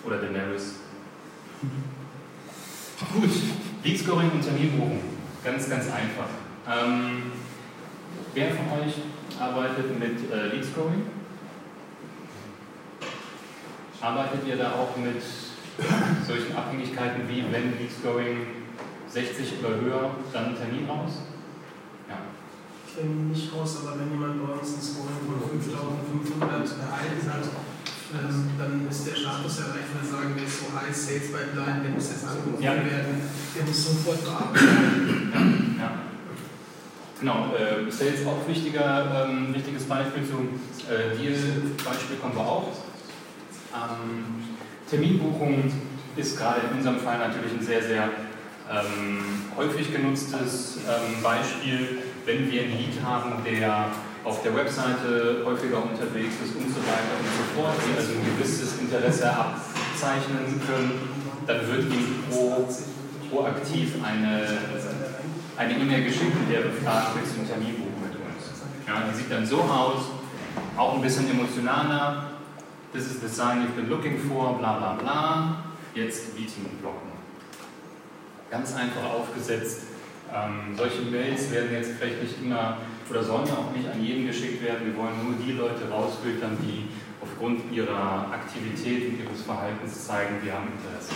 [0.05, 0.81] Oder Daenerys.
[3.13, 3.31] Gut,
[3.83, 5.01] Lead Scoring und Terminbuchung.
[5.43, 6.29] Ganz, ganz einfach.
[6.69, 7.33] Ähm,
[8.35, 8.95] wer von euch
[9.41, 11.07] arbeitet mit äh, Lead Scoring.
[14.01, 15.23] Arbeitet ihr da auch mit
[16.27, 18.47] solchen Abhängigkeiten wie, wenn Lead Scoring
[19.09, 21.23] 60 oder höher, dann Termin raus?
[22.09, 22.19] Ja.
[22.87, 27.45] Ich nehme nicht raus, aber wenn jemand bei uns ein Scoring von 5500 erhalten hat,
[28.09, 31.91] ähm, dann ist der Status erreicht, wir sagen, der ist so high, Sales Pipeline, der
[31.91, 32.73] muss jetzt angerufen ja.
[32.73, 33.21] werden,
[33.55, 35.68] der muss sofort bearbeitet werden.
[37.21, 42.69] Genau, äh, Sales auch wichtiger, ähm, wichtiges Beispiel zum äh, Deal-Beispiel kommen wir auch.
[43.75, 44.45] Ähm,
[44.89, 45.73] Terminbuchung
[46.15, 48.05] ist gerade in unserem Fall natürlich ein sehr, sehr
[48.71, 53.87] ähm, häufig genutztes ähm, Beispiel, wenn wir ein Lead haben, der
[54.23, 58.37] auf der Webseite häufiger unterwegs ist und so weiter und so fort, die also ein
[58.37, 61.09] gewisses Interesse abzeichnen können,
[61.47, 62.69] dann wird ihm pro,
[63.31, 64.47] proaktiv eine
[65.59, 68.63] eine E-Mail geschickt, in der befragt willst du einen Termin buchen mit uns.
[68.87, 70.05] Ja, die sieht dann so aus,
[70.77, 72.31] auch ein bisschen emotionaler.
[72.93, 75.65] This is the sign you've been looking for, bla bla bla.
[75.95, 77.11] Jetzt Meeting blocken.
[78.51, 79.83] Ganz einfach aufgesetzt.
[80.33, 82.79] Ähm, solche Mails werden jetzt vielleicht nicht immer
[83.11, 84.87] oder sollen ja auch nicht an jeden geschickt werden.
[84.87, 86.89] Wir wollen nur die Leute rausfiltern, die
[87.21, 91.13] aufgrund ihrer Aktivität und ihres Verhaltens zeigen, wir haben Interesse.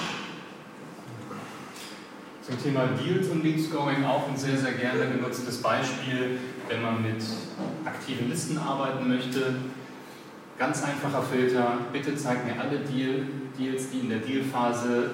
[2.42, 7.00] Zum Thema Deals und Lead Scoring auch ein sehr, sehr gerne genutztes Beispiel, wenn man
[7.00, 7.22] mit
[7.84, 9.54] aktiven Listen arbeiten möchte.
[10.58, 13.26] Ganz einfacher Filter, bitte zeig mir alle Deal,
[13.56, 15.12] Deals, die in der Dealphase,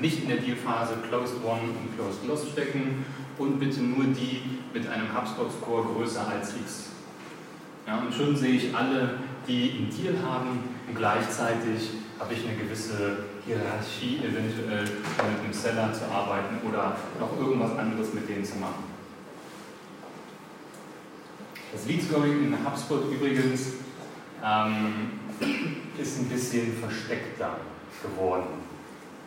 [0.00, 3.04] nicht in der Dealphase Closed One und Closed Loss stecken
[3.38, 4.42] und bitte nur die
[4.74, 6.86] mit einem HubSpot-Score größer als X.
[7.86, 10.58] Ja, und schon sehe ich alle, die einen Deal haben
[10.88, 17.38] und gleichzeitig habe ich eine gewisse Hierarchie, eventuell mit einem Seller zu arbeiten oder noch
[17.38, 18.84] irgendwas anderes mit denen zu machen.
[21.72, 23.74] Das Lead Scoring in HubSpot übrigens
[24.44, 25.12] ähm,
[25.98, 27.56] ist ein bisschen versteckter
[28.02, 28.60] geworden.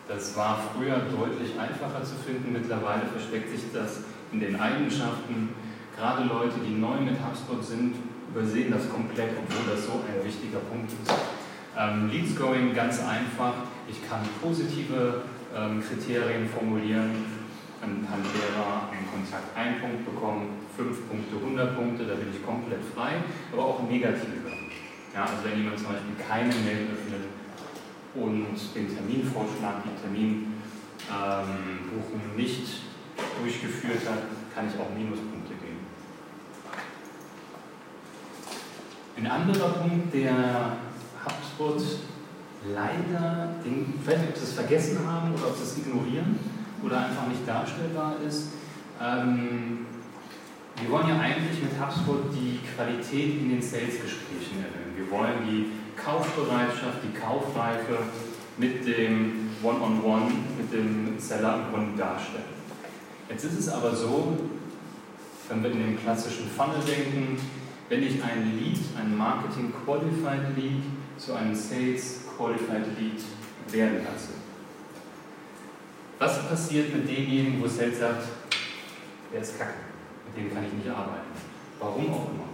[0.08, 4.00] Das war früher deutlich einfacher zu finden, mittlerweile versteckt sich das
[4.34, 5.50] in den Eigenschaften.
[5.96, 7.96] Gerade Leute, die neu mit HubSpot sind,
[8.30, 11.33] übersehen das komplett, obwohl das so ein wichtiger Punkt ist.
[11.78, 13.54] Ähm, Lead Scoring ganz einfach.
[13.90, 15.24] Ich kann positive
[15.56, 17.12] ähm, Kriterien formulieren,
[17.82, 22.80] anhand derer ein Kontakt einen Punkt bekommt, fünf Punkte, 100 Punkte, da bin ich komplett
[22.94, 23.16] frei,
[23.52, 24.54] aber auch negative.
[25.14, 27.26] Ja, also wenn jemand zum Beispiel keine Mail öffnet
[28.16, 32.82] und den Terminvorschlag, die Terminbuchung ähm, nicht
[33.42, 35.80] durchgeführt hat, kann ich auch Minuspunkte geben.
[39.18, 40.78] Ein anderer Punkt, der
[41.64, 41.84] HubSpot
[42.74, 46.40] leider, den, ich weiß nicht, ob sie es vergessen haben oder ob sie es ignorieren
[46.84, 48.50] oder einfach nicht darstellbar ist,
[49.02, 49.86] ähm,
[50.82, 54.96] wir wollen ja eigentlich mit HubSpot die Qualität in den Sales-Gesprächen erhöhen.
[54.96, 58.00] Wir wollen die Kaufbereitschaft, die Kaufreife
[58.58, 62.44] mit dem One-on-One, -on -One, mit dem Seller im Kunden darstellen.
[63.30, 64.38] Jetzt ist es aber so,
[65.48, 67.38] wenn wir in den klassischen Funnel denken,
[67.90, 70.82] wenn ich ein Lead, ein Marketing Qualified Lead
[71.26, 73.22] zu einem Sales Qualified Lead
[73.72, 74.34] werden lasse.
[76.20, 78.28] Was passiert mit demjenigen, wo Sales sagt,
[79.32, 79.74] der ist kacke?
[80.26, 81.32] mit dem kann ich nicht arbeiten.
[81.80, 82.50] Warum auch immer.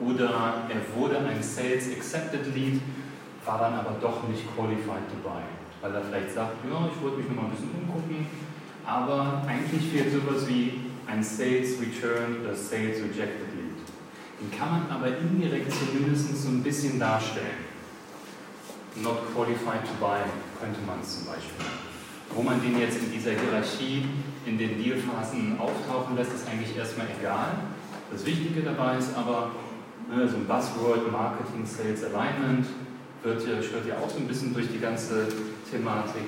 [0.00, 2.80] Oder er wurde ein Sales Accepted Lead,
[3.44, 5.42] war dann aber doch nicht qualified dabei,
[5.80, 8.26] weil er vielleicht sagt, ja, ich wollte mich noch mal ein bisschen umgucken,
[8.86, 13.53] aber eigentlich fehlt sowas wie ein Sales Return oder Sales Rejected.
[14.40, 17.64] Den kann man aber indirekt zumindest so ein bisschen darstellen.
[18.96, 20.20] Not qualified to buy
[20.60, 21.66] könnte man es zum Beispiel.
[22.34, 24.06] Wo man den jetzt in dieser Hierarchie
[24.46, 27.58] in den Dealphasen auftauchen lässt, ist eigentlich erstmal egal.
[28.10, 29.50] Das Wichtige dabei ist aber,
[30.08, 32.66] ne, so ein Buzzword Marketing, Sales, Alignment
[33.22, 35.26] wird ja, schwirrt ja auch so ein bisschen durch die ganze
[35.70, 36.22] Thematik.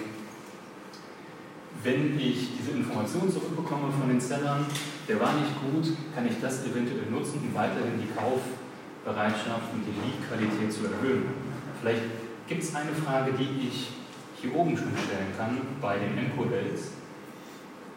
[1.82, 4.66] Wenn ich diese Information zurückbekomme von den Sellern,
[5.08, 9.94] der war nicht gut, kann ich das eventuell nutzen, um weiterhin die Kaufbereitschaft und die
[9.94, 11.26] Lead-Qualität zu erhöhen.
[11.80, 12.02] Vielleicht
[12.48, 13.90] gibt es eine Frage, die ich
[14.40, 16.90] hier oben schon stellen kann bei den Encodates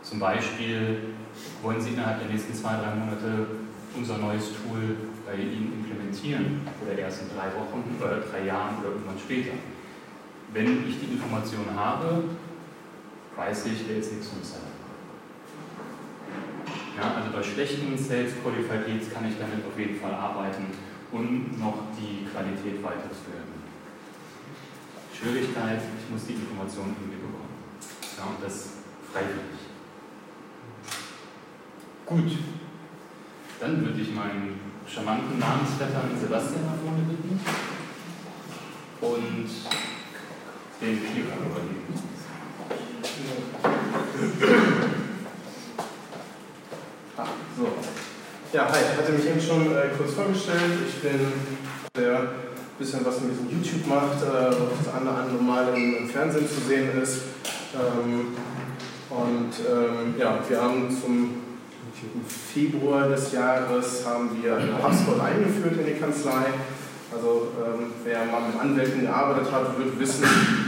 [0.02, 1.14] zum Beispiel
[1.62, 3.46] wollen Sie innerhalb der nächsten zwei, drei Monate
[3.96, 4.96] unser neues Tool
[5.26, 9.52] bei Ihnen implementieren oder erst in drei Wochen oder drei Jahren oder irgendwann später.
[10.54, 12.24] Wenn ich die Information habe,
[13.36, 14.79] weiß ich, der ist nichts Seller.
[17.00, 20.66] Ja, also bei schlechten Sales Qualified Leads kann ich damit auf jeden Fall arbeiten
[21.14, 23.48] und noch die Qualität weiterführen.
[25.18, 27.56] Schwierigkeit, ich muss die Information irgendwie bekommen.
[28.18, 28.84] Ja, und das
[29.14, 29.60] freiwillig.
[32.06, 32.38] Gut,
[33.62, 37.40] dann würde ich meinen charmanten Namensvettern Sebastian nach vorne bitten
[39.00, 39.50] und
[40.82, 42.10] den Klicker übergeben.
[47.20, 47.68] Ah, so.
[48.60, 50.84] Ja, hi, ich hatte mich eben schon äh, kurz vorgestellt.
[50.86, 51.32] Ich bin
[51.96, 52.28] der ein
[52.78, 57.22] bisschen was mit YouTube macht, äh, das andere Mal im, im, Fernsehen zu sehen ist.
[57.74, 58.36] Ähm,
[59.10, 61.36] und ähm, ja, wir haben zum
[62.54, 66.52] Februar des Jahres haben wir HubSpot eingeführt in die Kanzlei.
[67.16, 70.26] Also ähm, wer mal mit Anwälten gearbeitet hat, wird wissen,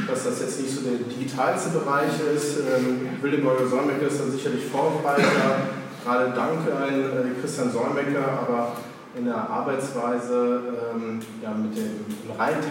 [0.08, 2.58] dass das jetzt nicht so der digitalste Bereich ist.
[2.60, 8.73] Ähm, Wildenborger Solmecke ist da sicherlich Vorreiter, gerade dank an äh, Christian Solmecke, aber
[9.15, 10.61] in der Arbeitsweise
[10.93, 12.05] ähm, ja, mit dem
[12.37, 12.61] reinen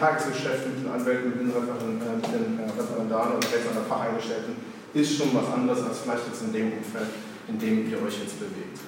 [0.67, 4.57] mit den Anwälten, mit den, Referen, äh, mit den äh, Referendaren und Rechtsanwälten Facheingestellten
[4.95, 7.11] ist schon was anderes als vielleicht jetzt in dem Umfeld
[7.51, 8.79] in dem ihr euch jetzt bewegt.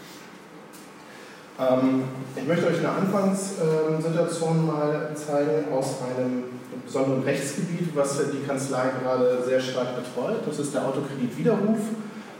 [1.58, 2.04] Ähm,
[2.36, 6.44] ich möchte euch eine Anfangssituation mal zeigen aus einem
[6.84, 10.40] besonderen Rechtsgebiet, was die Kanzlei gerade sehr stark betreut.
[10.46, 11.78] Das ist der Autokreditwiderruf.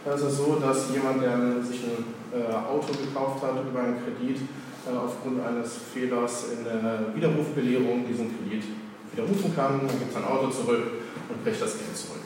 [0.05, 2.03] Da ist es so, dass jemand, der sich ein
[2.35, 4.41] äh, Auto gekauft hat über einen Kredit,
[4.83, 8.65] äh, aufgrund eines Fehlers in der Widerrufbelehrung diesen Kredit
[9.13, 12.23] widerrufen kann, dann gibt sein Auto zurück und bricht das Geld zurück.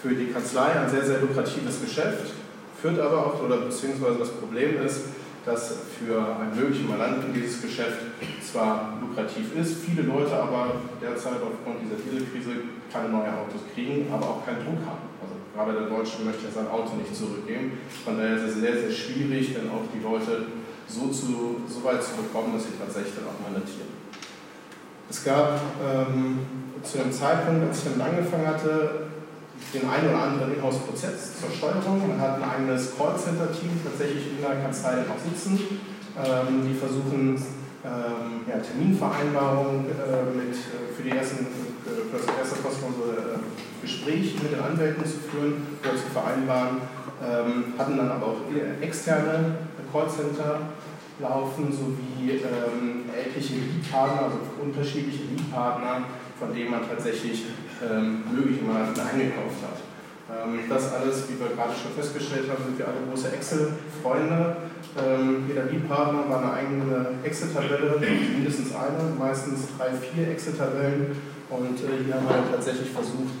[0.00, 2.34] Für die Kanzlei ein sehr, sehr lukratives Geschäft.
[2.80, 5.06] Führt aber auch, oder beziehungsweise das Problem ist,
[5.44, 7.98] dass für einen möglichen Mandanten dieses Geschäft
[8.46, 14.26] zwar lukrativ ist, viele Leute aber derzeit aufgrund dieser Dieselkrise keine neuen Autos kriegen, aber
[14.26, 15.07] auch keinen Druck haben.
[15.58, 17.82] Gerade der Deutsche möchte sein Auto nicht zurückgeben.
[18.04, 20.46] Von daher ist es sehr, sehr schwierig, dann auch die Leute
[20.86, 23.90] so, zu, so weit zu bekommen, dass sie tatsächlich dann auch monetieren.
[25.10, 26.38] Es gab ähm,
[26.84, 29.10] zu dem Zeitpunkt, als ich damit angefangen hatte,
[29.74, 32.06] den einen oder anderen Inhouse-Prozess zur Steuerung.
[32.06, 35.58] Man hat ein eigenes Callcenter-Team tatsächlich in der Kanzlei auch sitzen,
[36.22, 41.50] ähm, die versuchen, ähm, ja, Terminvereinbarungen äh, mit, äh, für die ersten,
[41.82, 43.37] äh, für das erste kostenlose äh,
[43.82, 46.78] Gespräch mit den Anwälten zu führen oder zu vereinbaren,
[47.22, 48.40] ähm, hatten dann aber auch
[48.80, 49.56] externe
[49.92, 50.60] Callcenter
[51.20, 56.04] laufen, sowie ähm, etliche Lead-Partner, also unterschiedliche Lead-Partner,
[56.38, 57.46] von denen man tatsächlich
[57.82, 59.78] ähm, möglicherweise eingekauft hat.
[60.30, 64.56] Ähm, das alles, wie wir gerade schon festgestellt haben, sind wir alle große Excel-Freunde.
[64.94, 71.16] Ähm, jeder Lead-Partner war eine eigene Excel-Tabelle, mindestens eine, meistens drei, vier Excel-Tabellen.
[71.50, 73.34] Und äh, hier haben wir tatsächlich versucht,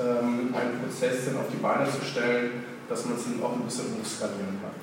[0.00, 3.62] ähm, einen Prozess dann auf die Beine zu stellen, dass man es dann auch ein
[3.62, 4.74] bisschen hochskalieren kann.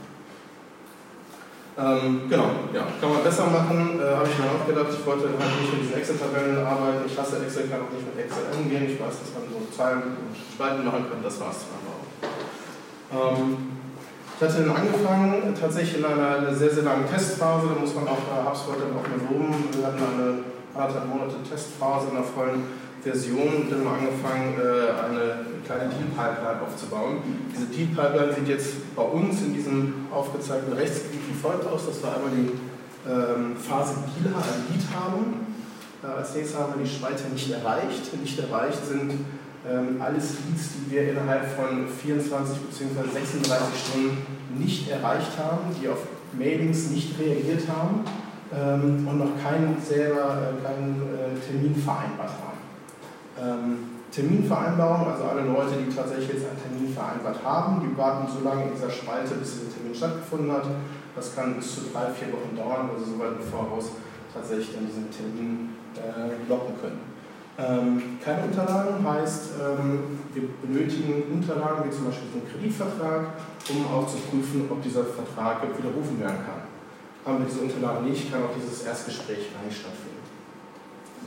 [1.72, 4.92] Ähm, genau, ja, kann man besser machen, äh, habe ich mir auch gedacht.
[4.92, 7.08] Ich wollte halt nicht mit diesen Excel-Tabellen arbeiten.
[7.08, 8.92] Ich hasse Excel, kann auch nicht mit Excel umgehen.
[8.92, 12.04] Ich weiß, dass man so Zahlen und Spalten machen kann, das war es dann auch.
[13.40, 13.80] Ähm,
[14.36, 18.08] ich hatte dann angefangen, tatsächlich in einer, einer, sehr, sehr langen Testphase, da muss man
[18.08, 19.70] auch äh, HubSpot dann auch mal loben.
[19.72, 20.44] Wir hatten eine
[20.76, 22.64] anderthalb Monate Testphase in der vollen
[23.04, 27.18] Version dann haben angefangen, äh, eine kleine Deal-Pipeline aufzubauen.
[27.54, 31.86] Diese Deal-Pipeline sieht jetzt bei uns in diesem aufgezeigten Rechtsgebiet wie folgt aus.
[31.88, 32.52] Das war einmal die
[33.10, 35.56] ähm, Phase Deal, Lead haben.
[36.04, 38.14] Äh, als nächstes haben wir die Spalte nicht erreicht.
[38.20, 39.26] Nicht erreicht sind
[39.68, 43.10] ähm, alles Leads, die wir innerhalb von 24 bzw.
[43.14, 44.18] 36 Stunden
[44.58, 46.00] nicht erreicht haben, die auf
[46.34, 48.04] Mailings nicht reagiert haben
[48.54, 52.51] ähm, und noch keinen selber äh, keinen äh, Termin vereinbart haben.
[53.42, 58.44] Ähm, Terminvereinbarung, also alle Leute, die tatsächlich jetzt einen Termin vereinbart haben, die warten so
[58.44, 60.68] lange in dieser Spalte, bis dieser Termin stattgefunden hat.
[61.16, 63.92] Das kann bis zu drei, vier Wochen dauern, also so weit im Voraus
[64.34, 67.00] tatsächlich dann diesen Termin äh, locken können.
[67.58, 74.08] Ähm, keine Unterlagen heißt, ähm, wir benötigen Unterlagen wie zum Beispiel einen Kreditvertrag, um auch
[74.08, 76.68] zu prüfen, ob dieser Vertrag widerrufen werden kann.
[77.24, 80.20] Haben wir diese Unterlagen nicht, kann auch dieses Erstgespräch gar nicht stattfinden.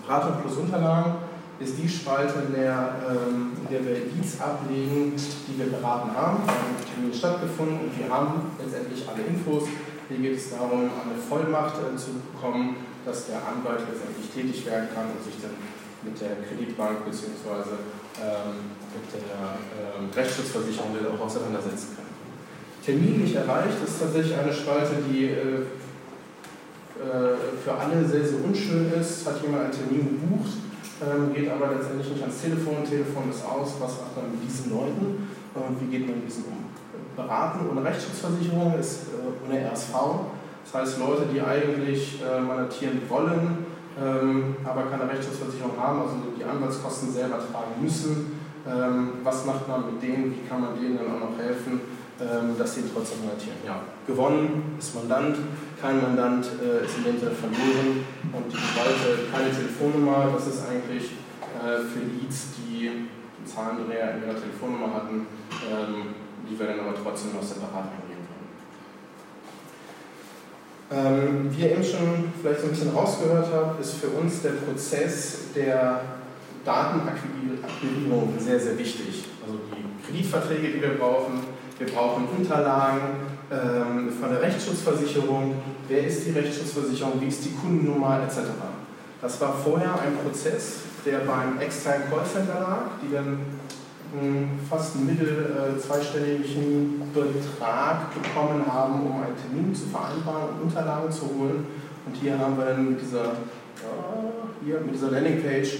[0.02, 1.14] Beratung plus Unterlagen
[1.60, 6.44] ist die Spalte, in der, ähm, in der wir Leads ablegen, die wir beraten haben.
[6.44, 9.64] Wir haben Termin stattgefunden und wir haben letztendlich alle Infos.
[10.08, 14.88] Hier geht es darum, eine Vollmacht äh, zu bekommen, dass der Anwalt letztendlich tätig werden
[14.94, 15.54] kann und sich dann
[16.02, 17.80] mit der Kreditbank bzw.
[18.20, 19.58] Ähm, mit der
[19.98, 22.04] ähm, Rechtsschutzversicherung auch auseinandersetzen kann.
[22.84, 25.64] Termin nicht erreicht ist tatsächlich eine Spalte, die äh,
[26.94, 29.26] äh, für alle sehr, sehr unschön ist.
[29.26, 30.52] Hat jemand einen Termin gebucht,
[31.34, 32.84] geht aber letztendlich nicht ans Telefon.
[32.88, 33.74] Telefon ist aus.
[33.80, 36.64] Was macht man mit diesen Leuten und wie geht man mit diesen um?
[37.16, 39.94] Beraten ohne Rechtsschutzversicherung ist äh, ohne RSV.
[40.64, 43.66] Das heißt, Leute, die eigentlich äh, manatieren wollen,
[44.00, 48.40] ähm, aber keine Rechtsschutzversicherung haben, also die Anwaltskosten selber tragen müssen.
[48.66, 50.32] Ähm, was macht man mit denen?
[50.32, 51.80] Wie kann man denen dann auch noch helfen,
[52.20, 53.58] ähm, dass sie trotzdem manatieren?
[53.64, 55.36] Ja, gewonnen ist Mandant,
[55.84, 60.66] kein Mandant äh, ist in dem Sinne verloren und die Spalte keine Telefonnummer, das ist
[60.66, 61.12] eigentlich
[61.60, 63.10] äh, für Leads, die einen
[63.44, 65.26] Zahlendreher in ihrer Telefonnummer hatten,
[65.68, 66.14] ähm,
[66.48, 68.48] die wir dann aber trotzdem noch separat eingeben können.
[70.88, 74.52] Ähm, wie ihr eben schon vielleicht so ein bisschen rausgehört habt, ist für uns der
[74.64, 76.00] Prozess der
[76.64, 79.24] Datenakquirierung sehr, sehr wichtig.
[79.44, 81.44] Also die Kreditverträge, die wir brauchen,
[81.78, 85.54] wir brauchen Unterlagen, ähm, von der Rechtsschutzversicherung,
[85.88, 88.40] wer ist die Rechtsschutzversicherung, wie ist die Kundennummer etc.
[89.20, 93.38] Das war vorher ein Prozess, der beim externen Callcenter lag, die dann
[94.70, 101.10] fast einen mittel äh, zweistelligen Betrag bekommen haben, um einen Termin zu vereinbaren und Unterlagen
[101.10, 101.66] zu holen.
[102.06, 103.32] Und hier haben wir dann mit dieser,
[104.64, 105.78] hier, mit dieser Landingpage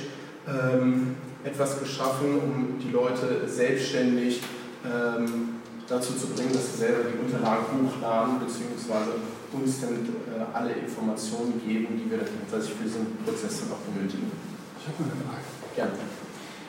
[0.49, 4.43] ähm, etwas geschaffen, um die Leute selbstständig
[4.85, 9.11] ähm, dazu zu bringen, dass sie selber die Unterlagen hochladen bzw.
[9.55, 13.82] uns dann äh, alle Informationen geben, die wir dann tatsächlich für diesen Prozess dann auch
[13.86, 14.30] benötigen.
[14.78, 15.46] Ich habe eine Frage.
[15.74, 15.92] Gerne.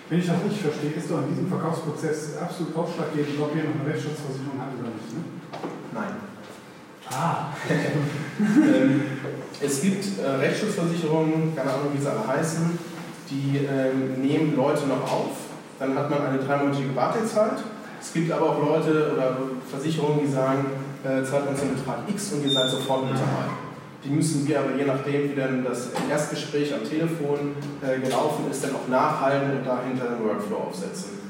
[0.09, 3.89] Wenn ich das richtig verstehe, ist doch an diesem Verkaufsprozess absolut ausschlaggebend, ob jemand eine
[3.89, 5.09] Rechtsschutzversicherung hat oder nicht.
[5.13, 5.21] Ne?
[5.93, 6.13] Nein.
[7.09, 7.53] Ah.
[7.69, 9.01] ähm,
[9.61, 12.77] es gibt äh, Rechtsschutzversicherungen, keine Ahnung, wie sie alle heißen,
[13.29, 15.33] die ähm, nehmen Leute noch auf.
[15.79, 17.59] Dann hat man eine dreimonatige Wartezeit
[18.05, 19.35] es gibt aber auch Leute oder
[19.67, 20.63] Versicherungen, die sagen,
[21.05, 23.53] äh, zahlt uns einen Betrag X und ihr seid sofort mit dabei.
[24.03, 28.63] Die müssen wir aber je nachdem, wie dann das Erstgespräch am Telefon äh, gelaufen ist,
[28.63, 31.25] dann auch nachhalten und dahinter einen Workflow aufsetzen.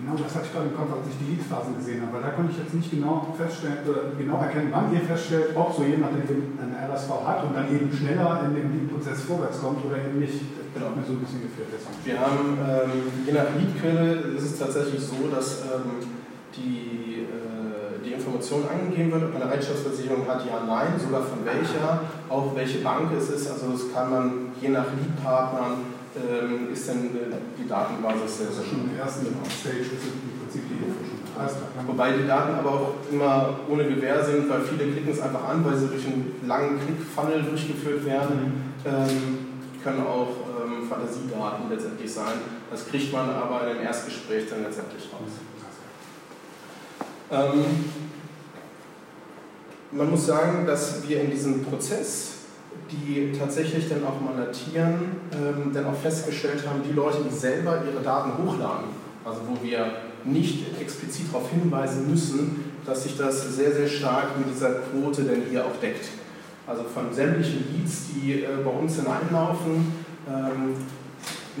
[0.00, 2.30] Genau, das hatte ich gerade im Kopf, als ich die Lead-Phasen gesehen habe, weil da
[2.32, 6.16] konnte ich jetzt nicht genau feststellen, oder genau erkennen, wann ihr feststellt, ob so jemand
[6.16, 10.40] einen RSV hat und dann eben schneller in dem Lead-Prozess vorwärts kommt oder eben nicht.
[10.72, 11.68] Das hat mir so ein bisschen gefehlt.
[12.04, 16.00] Wir haben, ähm, je nach Leadquelle ist es tatsächlich so, dass ähm,
[16.56, 17.49] die, äh,
[18.30, 22.78] die Information angegeben wird, ob eine Rechtschaftsversicherung hat, ja, nein, sogar von welcher, auch welche
[22.78, 23.50] Bank es ist.
[23.50, 28.64] Also das kann man je nach Leadpartnern ähm, ist dann äh, die Datenbasis sehr, sehr
[28.64, 31.22] Schon im ersten Stage es im Prinzip die Info schon.
[31.34, 31.86] Klar.
[31.86, 35.64] Wobei die Daten aber auch immer ohne Gewähr sind, weil viele klicken es einfach an,
[35.64, 38.74] weil sie durch einen langen Klick-Funnel durchgeführt werden.
[38.84, 39.46] Ähm,
[39.82, 42.42] können auch ähm, Fantasiedaten letztendlich sein.
[42.70, 45.30] Das kriegt man aber in dem Erstgespräch dann letztendlich raus.
[47.30, 47.64] Ähm,
[49.92, 52.32] man muss sagen, dass wir in diesem Prozess,
[52.90, 58.02] die tatsächlich dann auch mandatieren, ähm, dann auch festgestellt haben, die Leute, die selber ihre
[58.02, 58.86] Daten hochladen,
[59.24, 59.86] also wo wir
[60.24, 65.42] nicht explizit darauf hinweisen müssen, dass sich das sehr, sehr stark mit dieser Quote denn
[65.50, 66.06] hier auch deckt.
[66.66, 69.92] Also von sämtlichen Leads, die äh, bei uns hineinlaufen,
[70.28, 70.74] ähm,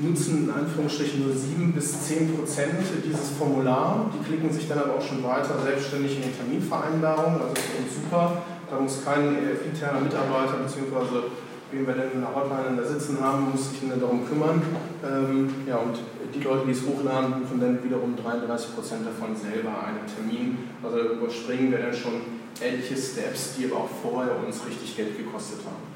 [0.02, 4.10] nutzen in Anführungsstrichen nur 7 bis 10 Prozent dieses Formular.
[4.14, 7.94] Die klicken sich dann aber auch schon weiter selbstständig in die Terminvereinbarung, also für uns
[7.94, 8.42] super.
[8.70, 11.34] Da muss kein äh, interner Mitarbeiter bzw.
[11.72, 14.62] wen wir denn in der Hotline da sitzen haben, muss sich dann darum kümmern.
[15.02, 15.98] Ähm, ja, und
[16.32, 20.58] die Leute, die es hochladen, rufen dann wiederum 33 Prozent davon selber einen Termin.
[20.82, 25.60] Also überspringen wir dann schon ähnliche Steps, die aber auch vorher uns richtig Geld gekostet
[25.66, 25.89] haben.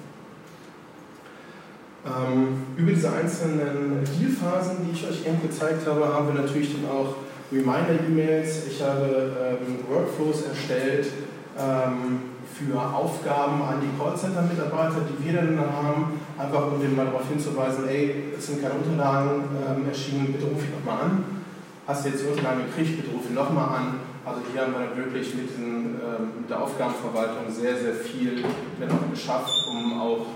[2.04, 6.90] Ähm, über diese einzelnen Dealphasen, die ich euch eben gezeigt habe, haben wir natürlich dann
[6.90, 7.16] auch
[7.50, 8.66] Reminder-E-Mails.
[8.68, 11.06] Ich habe ähm, Workflows erstellt
[11.56, 17.26] ähm, für Aufgaben an die Callcenter-Mitarbeiter, die wir dann haben, einfach um denen mal darauf
[17.28, 21.24] hinzuweisen, ey, es sind keine Unterlagen ähm, erschienen, bitte ruf ihn nochmal an.
[21.86, 23.86] Hast du jetzt die Unterlagen gekriegt, bitte ruf ihn nochmal an.
[24.24, 28.44] Also hier haben wir wirklich mit, diesen, ähm, mit der Aufgabenverwaltung sehr, sehr viel
[29.10, 30.26] geschafft, um auch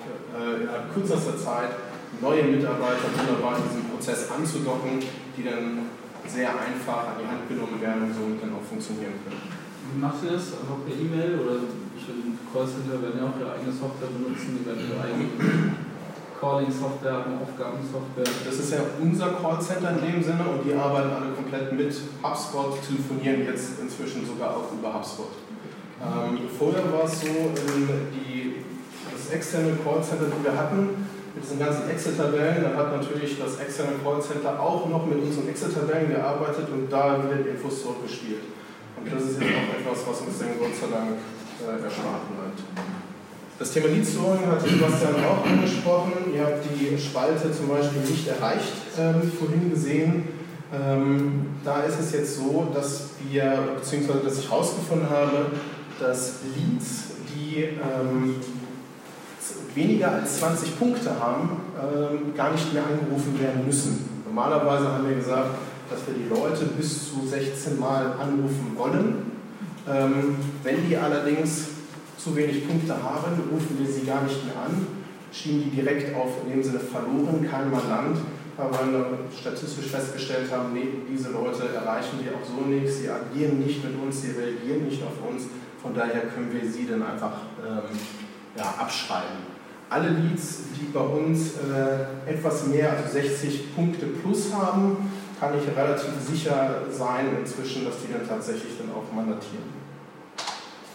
[0.61, 1.73] innerhalb kürzester Zeit
[2.21, 4.99] neue Mitarbeiter wunderbar in diesem Prozess anzudocken,
[5.37, 5.91] die dann
[6.27, 9.43] sehr einfach an die Hand genommen werden und somit dann auch funktionieren können.
[9.89, 10.61] Wie macht ihr das?
[10.61, 11.65] Einfach per E-Mail oder
[11.97, 15.29] ich will Callcenter werden ja auch ihre eigene Software benutzen, die werden ihre eigene
[16.41, 18.31] Calling-Software haben, Aufgabensoftware.
[18.45, 22.79] Das ist ja unser Callcenter in dem Sinne und die arbeiten alle komplett mit HubSpot,
[22.87, 25.33] telefonieren jetzt inzwischen sogar auch über HubSpot.
[25.99, 28.63] Ähm, vorher war es so, die,
[29.33, 34.59] externe Callcenter, das wir hatten, mit diesen ganzen Excel-Tabellen, dann hat natürlich das externe Callcenter
[34.59, 38.43] auch noch mit unseren Excel-Tabellen gearbeitet und da wieder die Infos zurückgespielt.
[38.97, 41.15] Und das ist jetzt auch etwas, was uns dann Gott sei Dank
[41.63, 42.61] äh, erspart bleibt.
[43.59, 46.13] Das Thema Lead Scoring hat Sebastian auch angesprochen.
[46.33, 50.29] Ihr habt die Spalte zum Beispiel nicht erreicht, ähm, vorhin gesehen.
[50.73, 55.47] Ähm, da ist es jetzt so, dass wir, beziehungsweise dass ich herausgefunden habe,
[55.99, 58.37] dass Leads, die ähm,
[59.79, 64.23] weniger als 20 Punkte haben, ähm, gar nicht mehr angerufen werden müssen.
[64.27, 65.51] Normalerweise haben wir gesagt,
[65.89, 69.33] dass wir die Leute bis zu 16 Mal anrufen wollen.
[69.89, 71.69] Ähm, wenn die allerdings
[72.19, 74.87] zu wenig Punkte haben, rufen wir sie gar nicht mehr an,
[75.33, 78.19] schieben die direkt auf in dem Sinne verloren, kein Mandant,
[78.57, 79.07] weil wir
[79.39, 83.95] statistisch festgestellt haben, nee, diese Leute erreichen wir auch so nicht, sie agieren nicht mit
[84.03, 85.45] uns, sie reagieren nicht auf uns,
[85.81, 87.97] von daher können wir sie dann einfach ähm,
[88.57, 89.58] ja, abschreiben.
[89.91, 95.11] Alle Leads, die bei uns äh, etwas mehr, also 60 Punkte plus haben,
[95.41, 99.65] kann ich relativ sicher sein inzwischen, dass die dann tatsächlich dann auch mandatieren.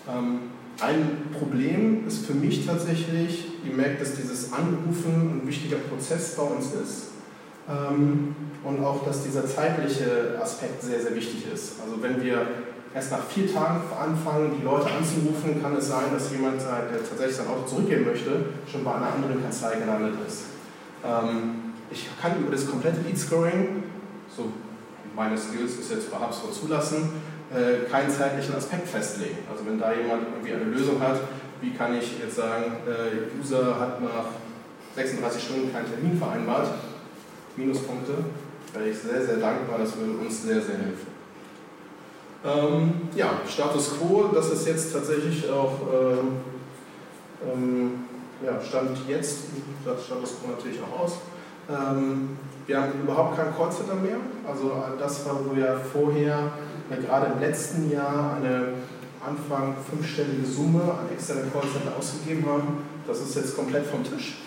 [0.07, 0.39] Ähm,
[0.81, 6.43] ein Problem ist für mich tatsächlich, ihr merkt, dass dieses Anrufen ein wichtiger Prozess bei
[6.43, 7.11] uns ist
[7.69, 11.73] ähm, und auch, dass dieser zeitliche Aspekt sehr, sehr wichtig ist.
[11.81, 12.45] Also wenn wir
[12.93, 17.35] erst nach vier Tagen anfangen, die Leute anzurufen, kann es sein, dass jemand, der tatsächlich
[17.35, 20.43] sein Auto zurückgeben möchte, schon bei einer anderen Kanzlei gelandet ist.
[21.03, 23.83] Ähm, ich kann über das komplette Lead Scoring,
[24.35, 24.51] so
[25.15, 27.09] meine Skills ist jetzt bei HubSpot zulassen,
[27.53, 29.39] äh, keinen zeitlichen Aspekt festlegen.
[29.51, 31.19] Also wenn da jemand irgendwie eine Lösung hat,
[31.61, 34.25] wie kann ich jetzt sagen, äh, User hat nach
[34.95, 36.69] 36 Stunden keinen Termin vereinbart,
[37.55, 38.13] Minuspunkte,
[38.73, 41.12] wäre ich sehr, sehr dankbar, das würde uns sehr, sehr helfen.
[42.45, 46.27] Ähm, ja, Status Quo, das ist jetzt tatsächlich auch ähm,
[47.41, 47.91] ähm,
[48.45, 49.45] ja, Stand jetzt,
[49.85, 51.19] das Status Quo natürlich auch aus.
[51.69, 52.37] Ähm,
[52.67, 54.17] wir haben überhaupt kein Callcenter mehr.
[54.45, 56.51] Also das, wo wir vorher
[56.89, 58.73] ja, gerade im letzten Jahr eine
[59.25, 64.39] Anfang fünfstellige Summe an externen Callcenter ausgegeben haben, das ist jetzt komplett vom Tisch.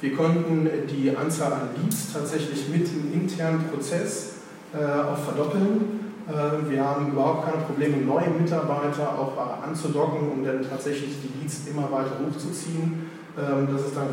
[0.00, 4.34] Wir konnten die Anzahl an Leads tatsächlich mit dem internen Prozess
[4.74, 6.05] äh, auch verdoppeln.
[6.28, 11.40] Äh, wir haben überhaupt keine Probleme, neue Mitarbeiter auch äh, anzudocken, um dann tatsächlich die
[11.40, 13.08] Leads immer weiter hochzuziehen.
[13.38, 14.08] Ähm, das ist dann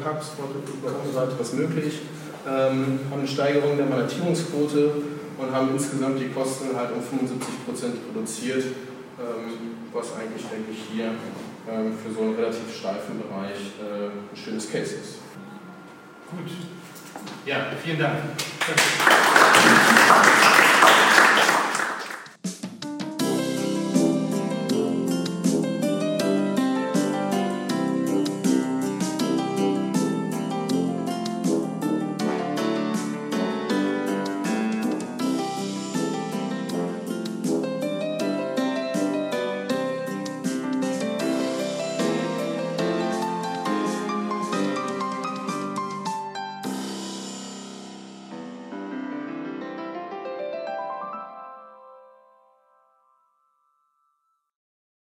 [1.11, 2.01] Seite was möglich.
[2.45, 4.91] Ähm, haben eine Steigerung der Mandatierungsquote
[5.39, 8.63] und haben insgesamt die Kosten halt um 75% reduziert,
[9.17, 11.11] ähm, was eigentlich, denke ich, hier
[11.65, 15.19] für so einen relativ steifen Bereich äh, ein schönes Case ist.
[16.29, 16.51] Gut.
[17.45, 18.17] Ja, vielen Dank.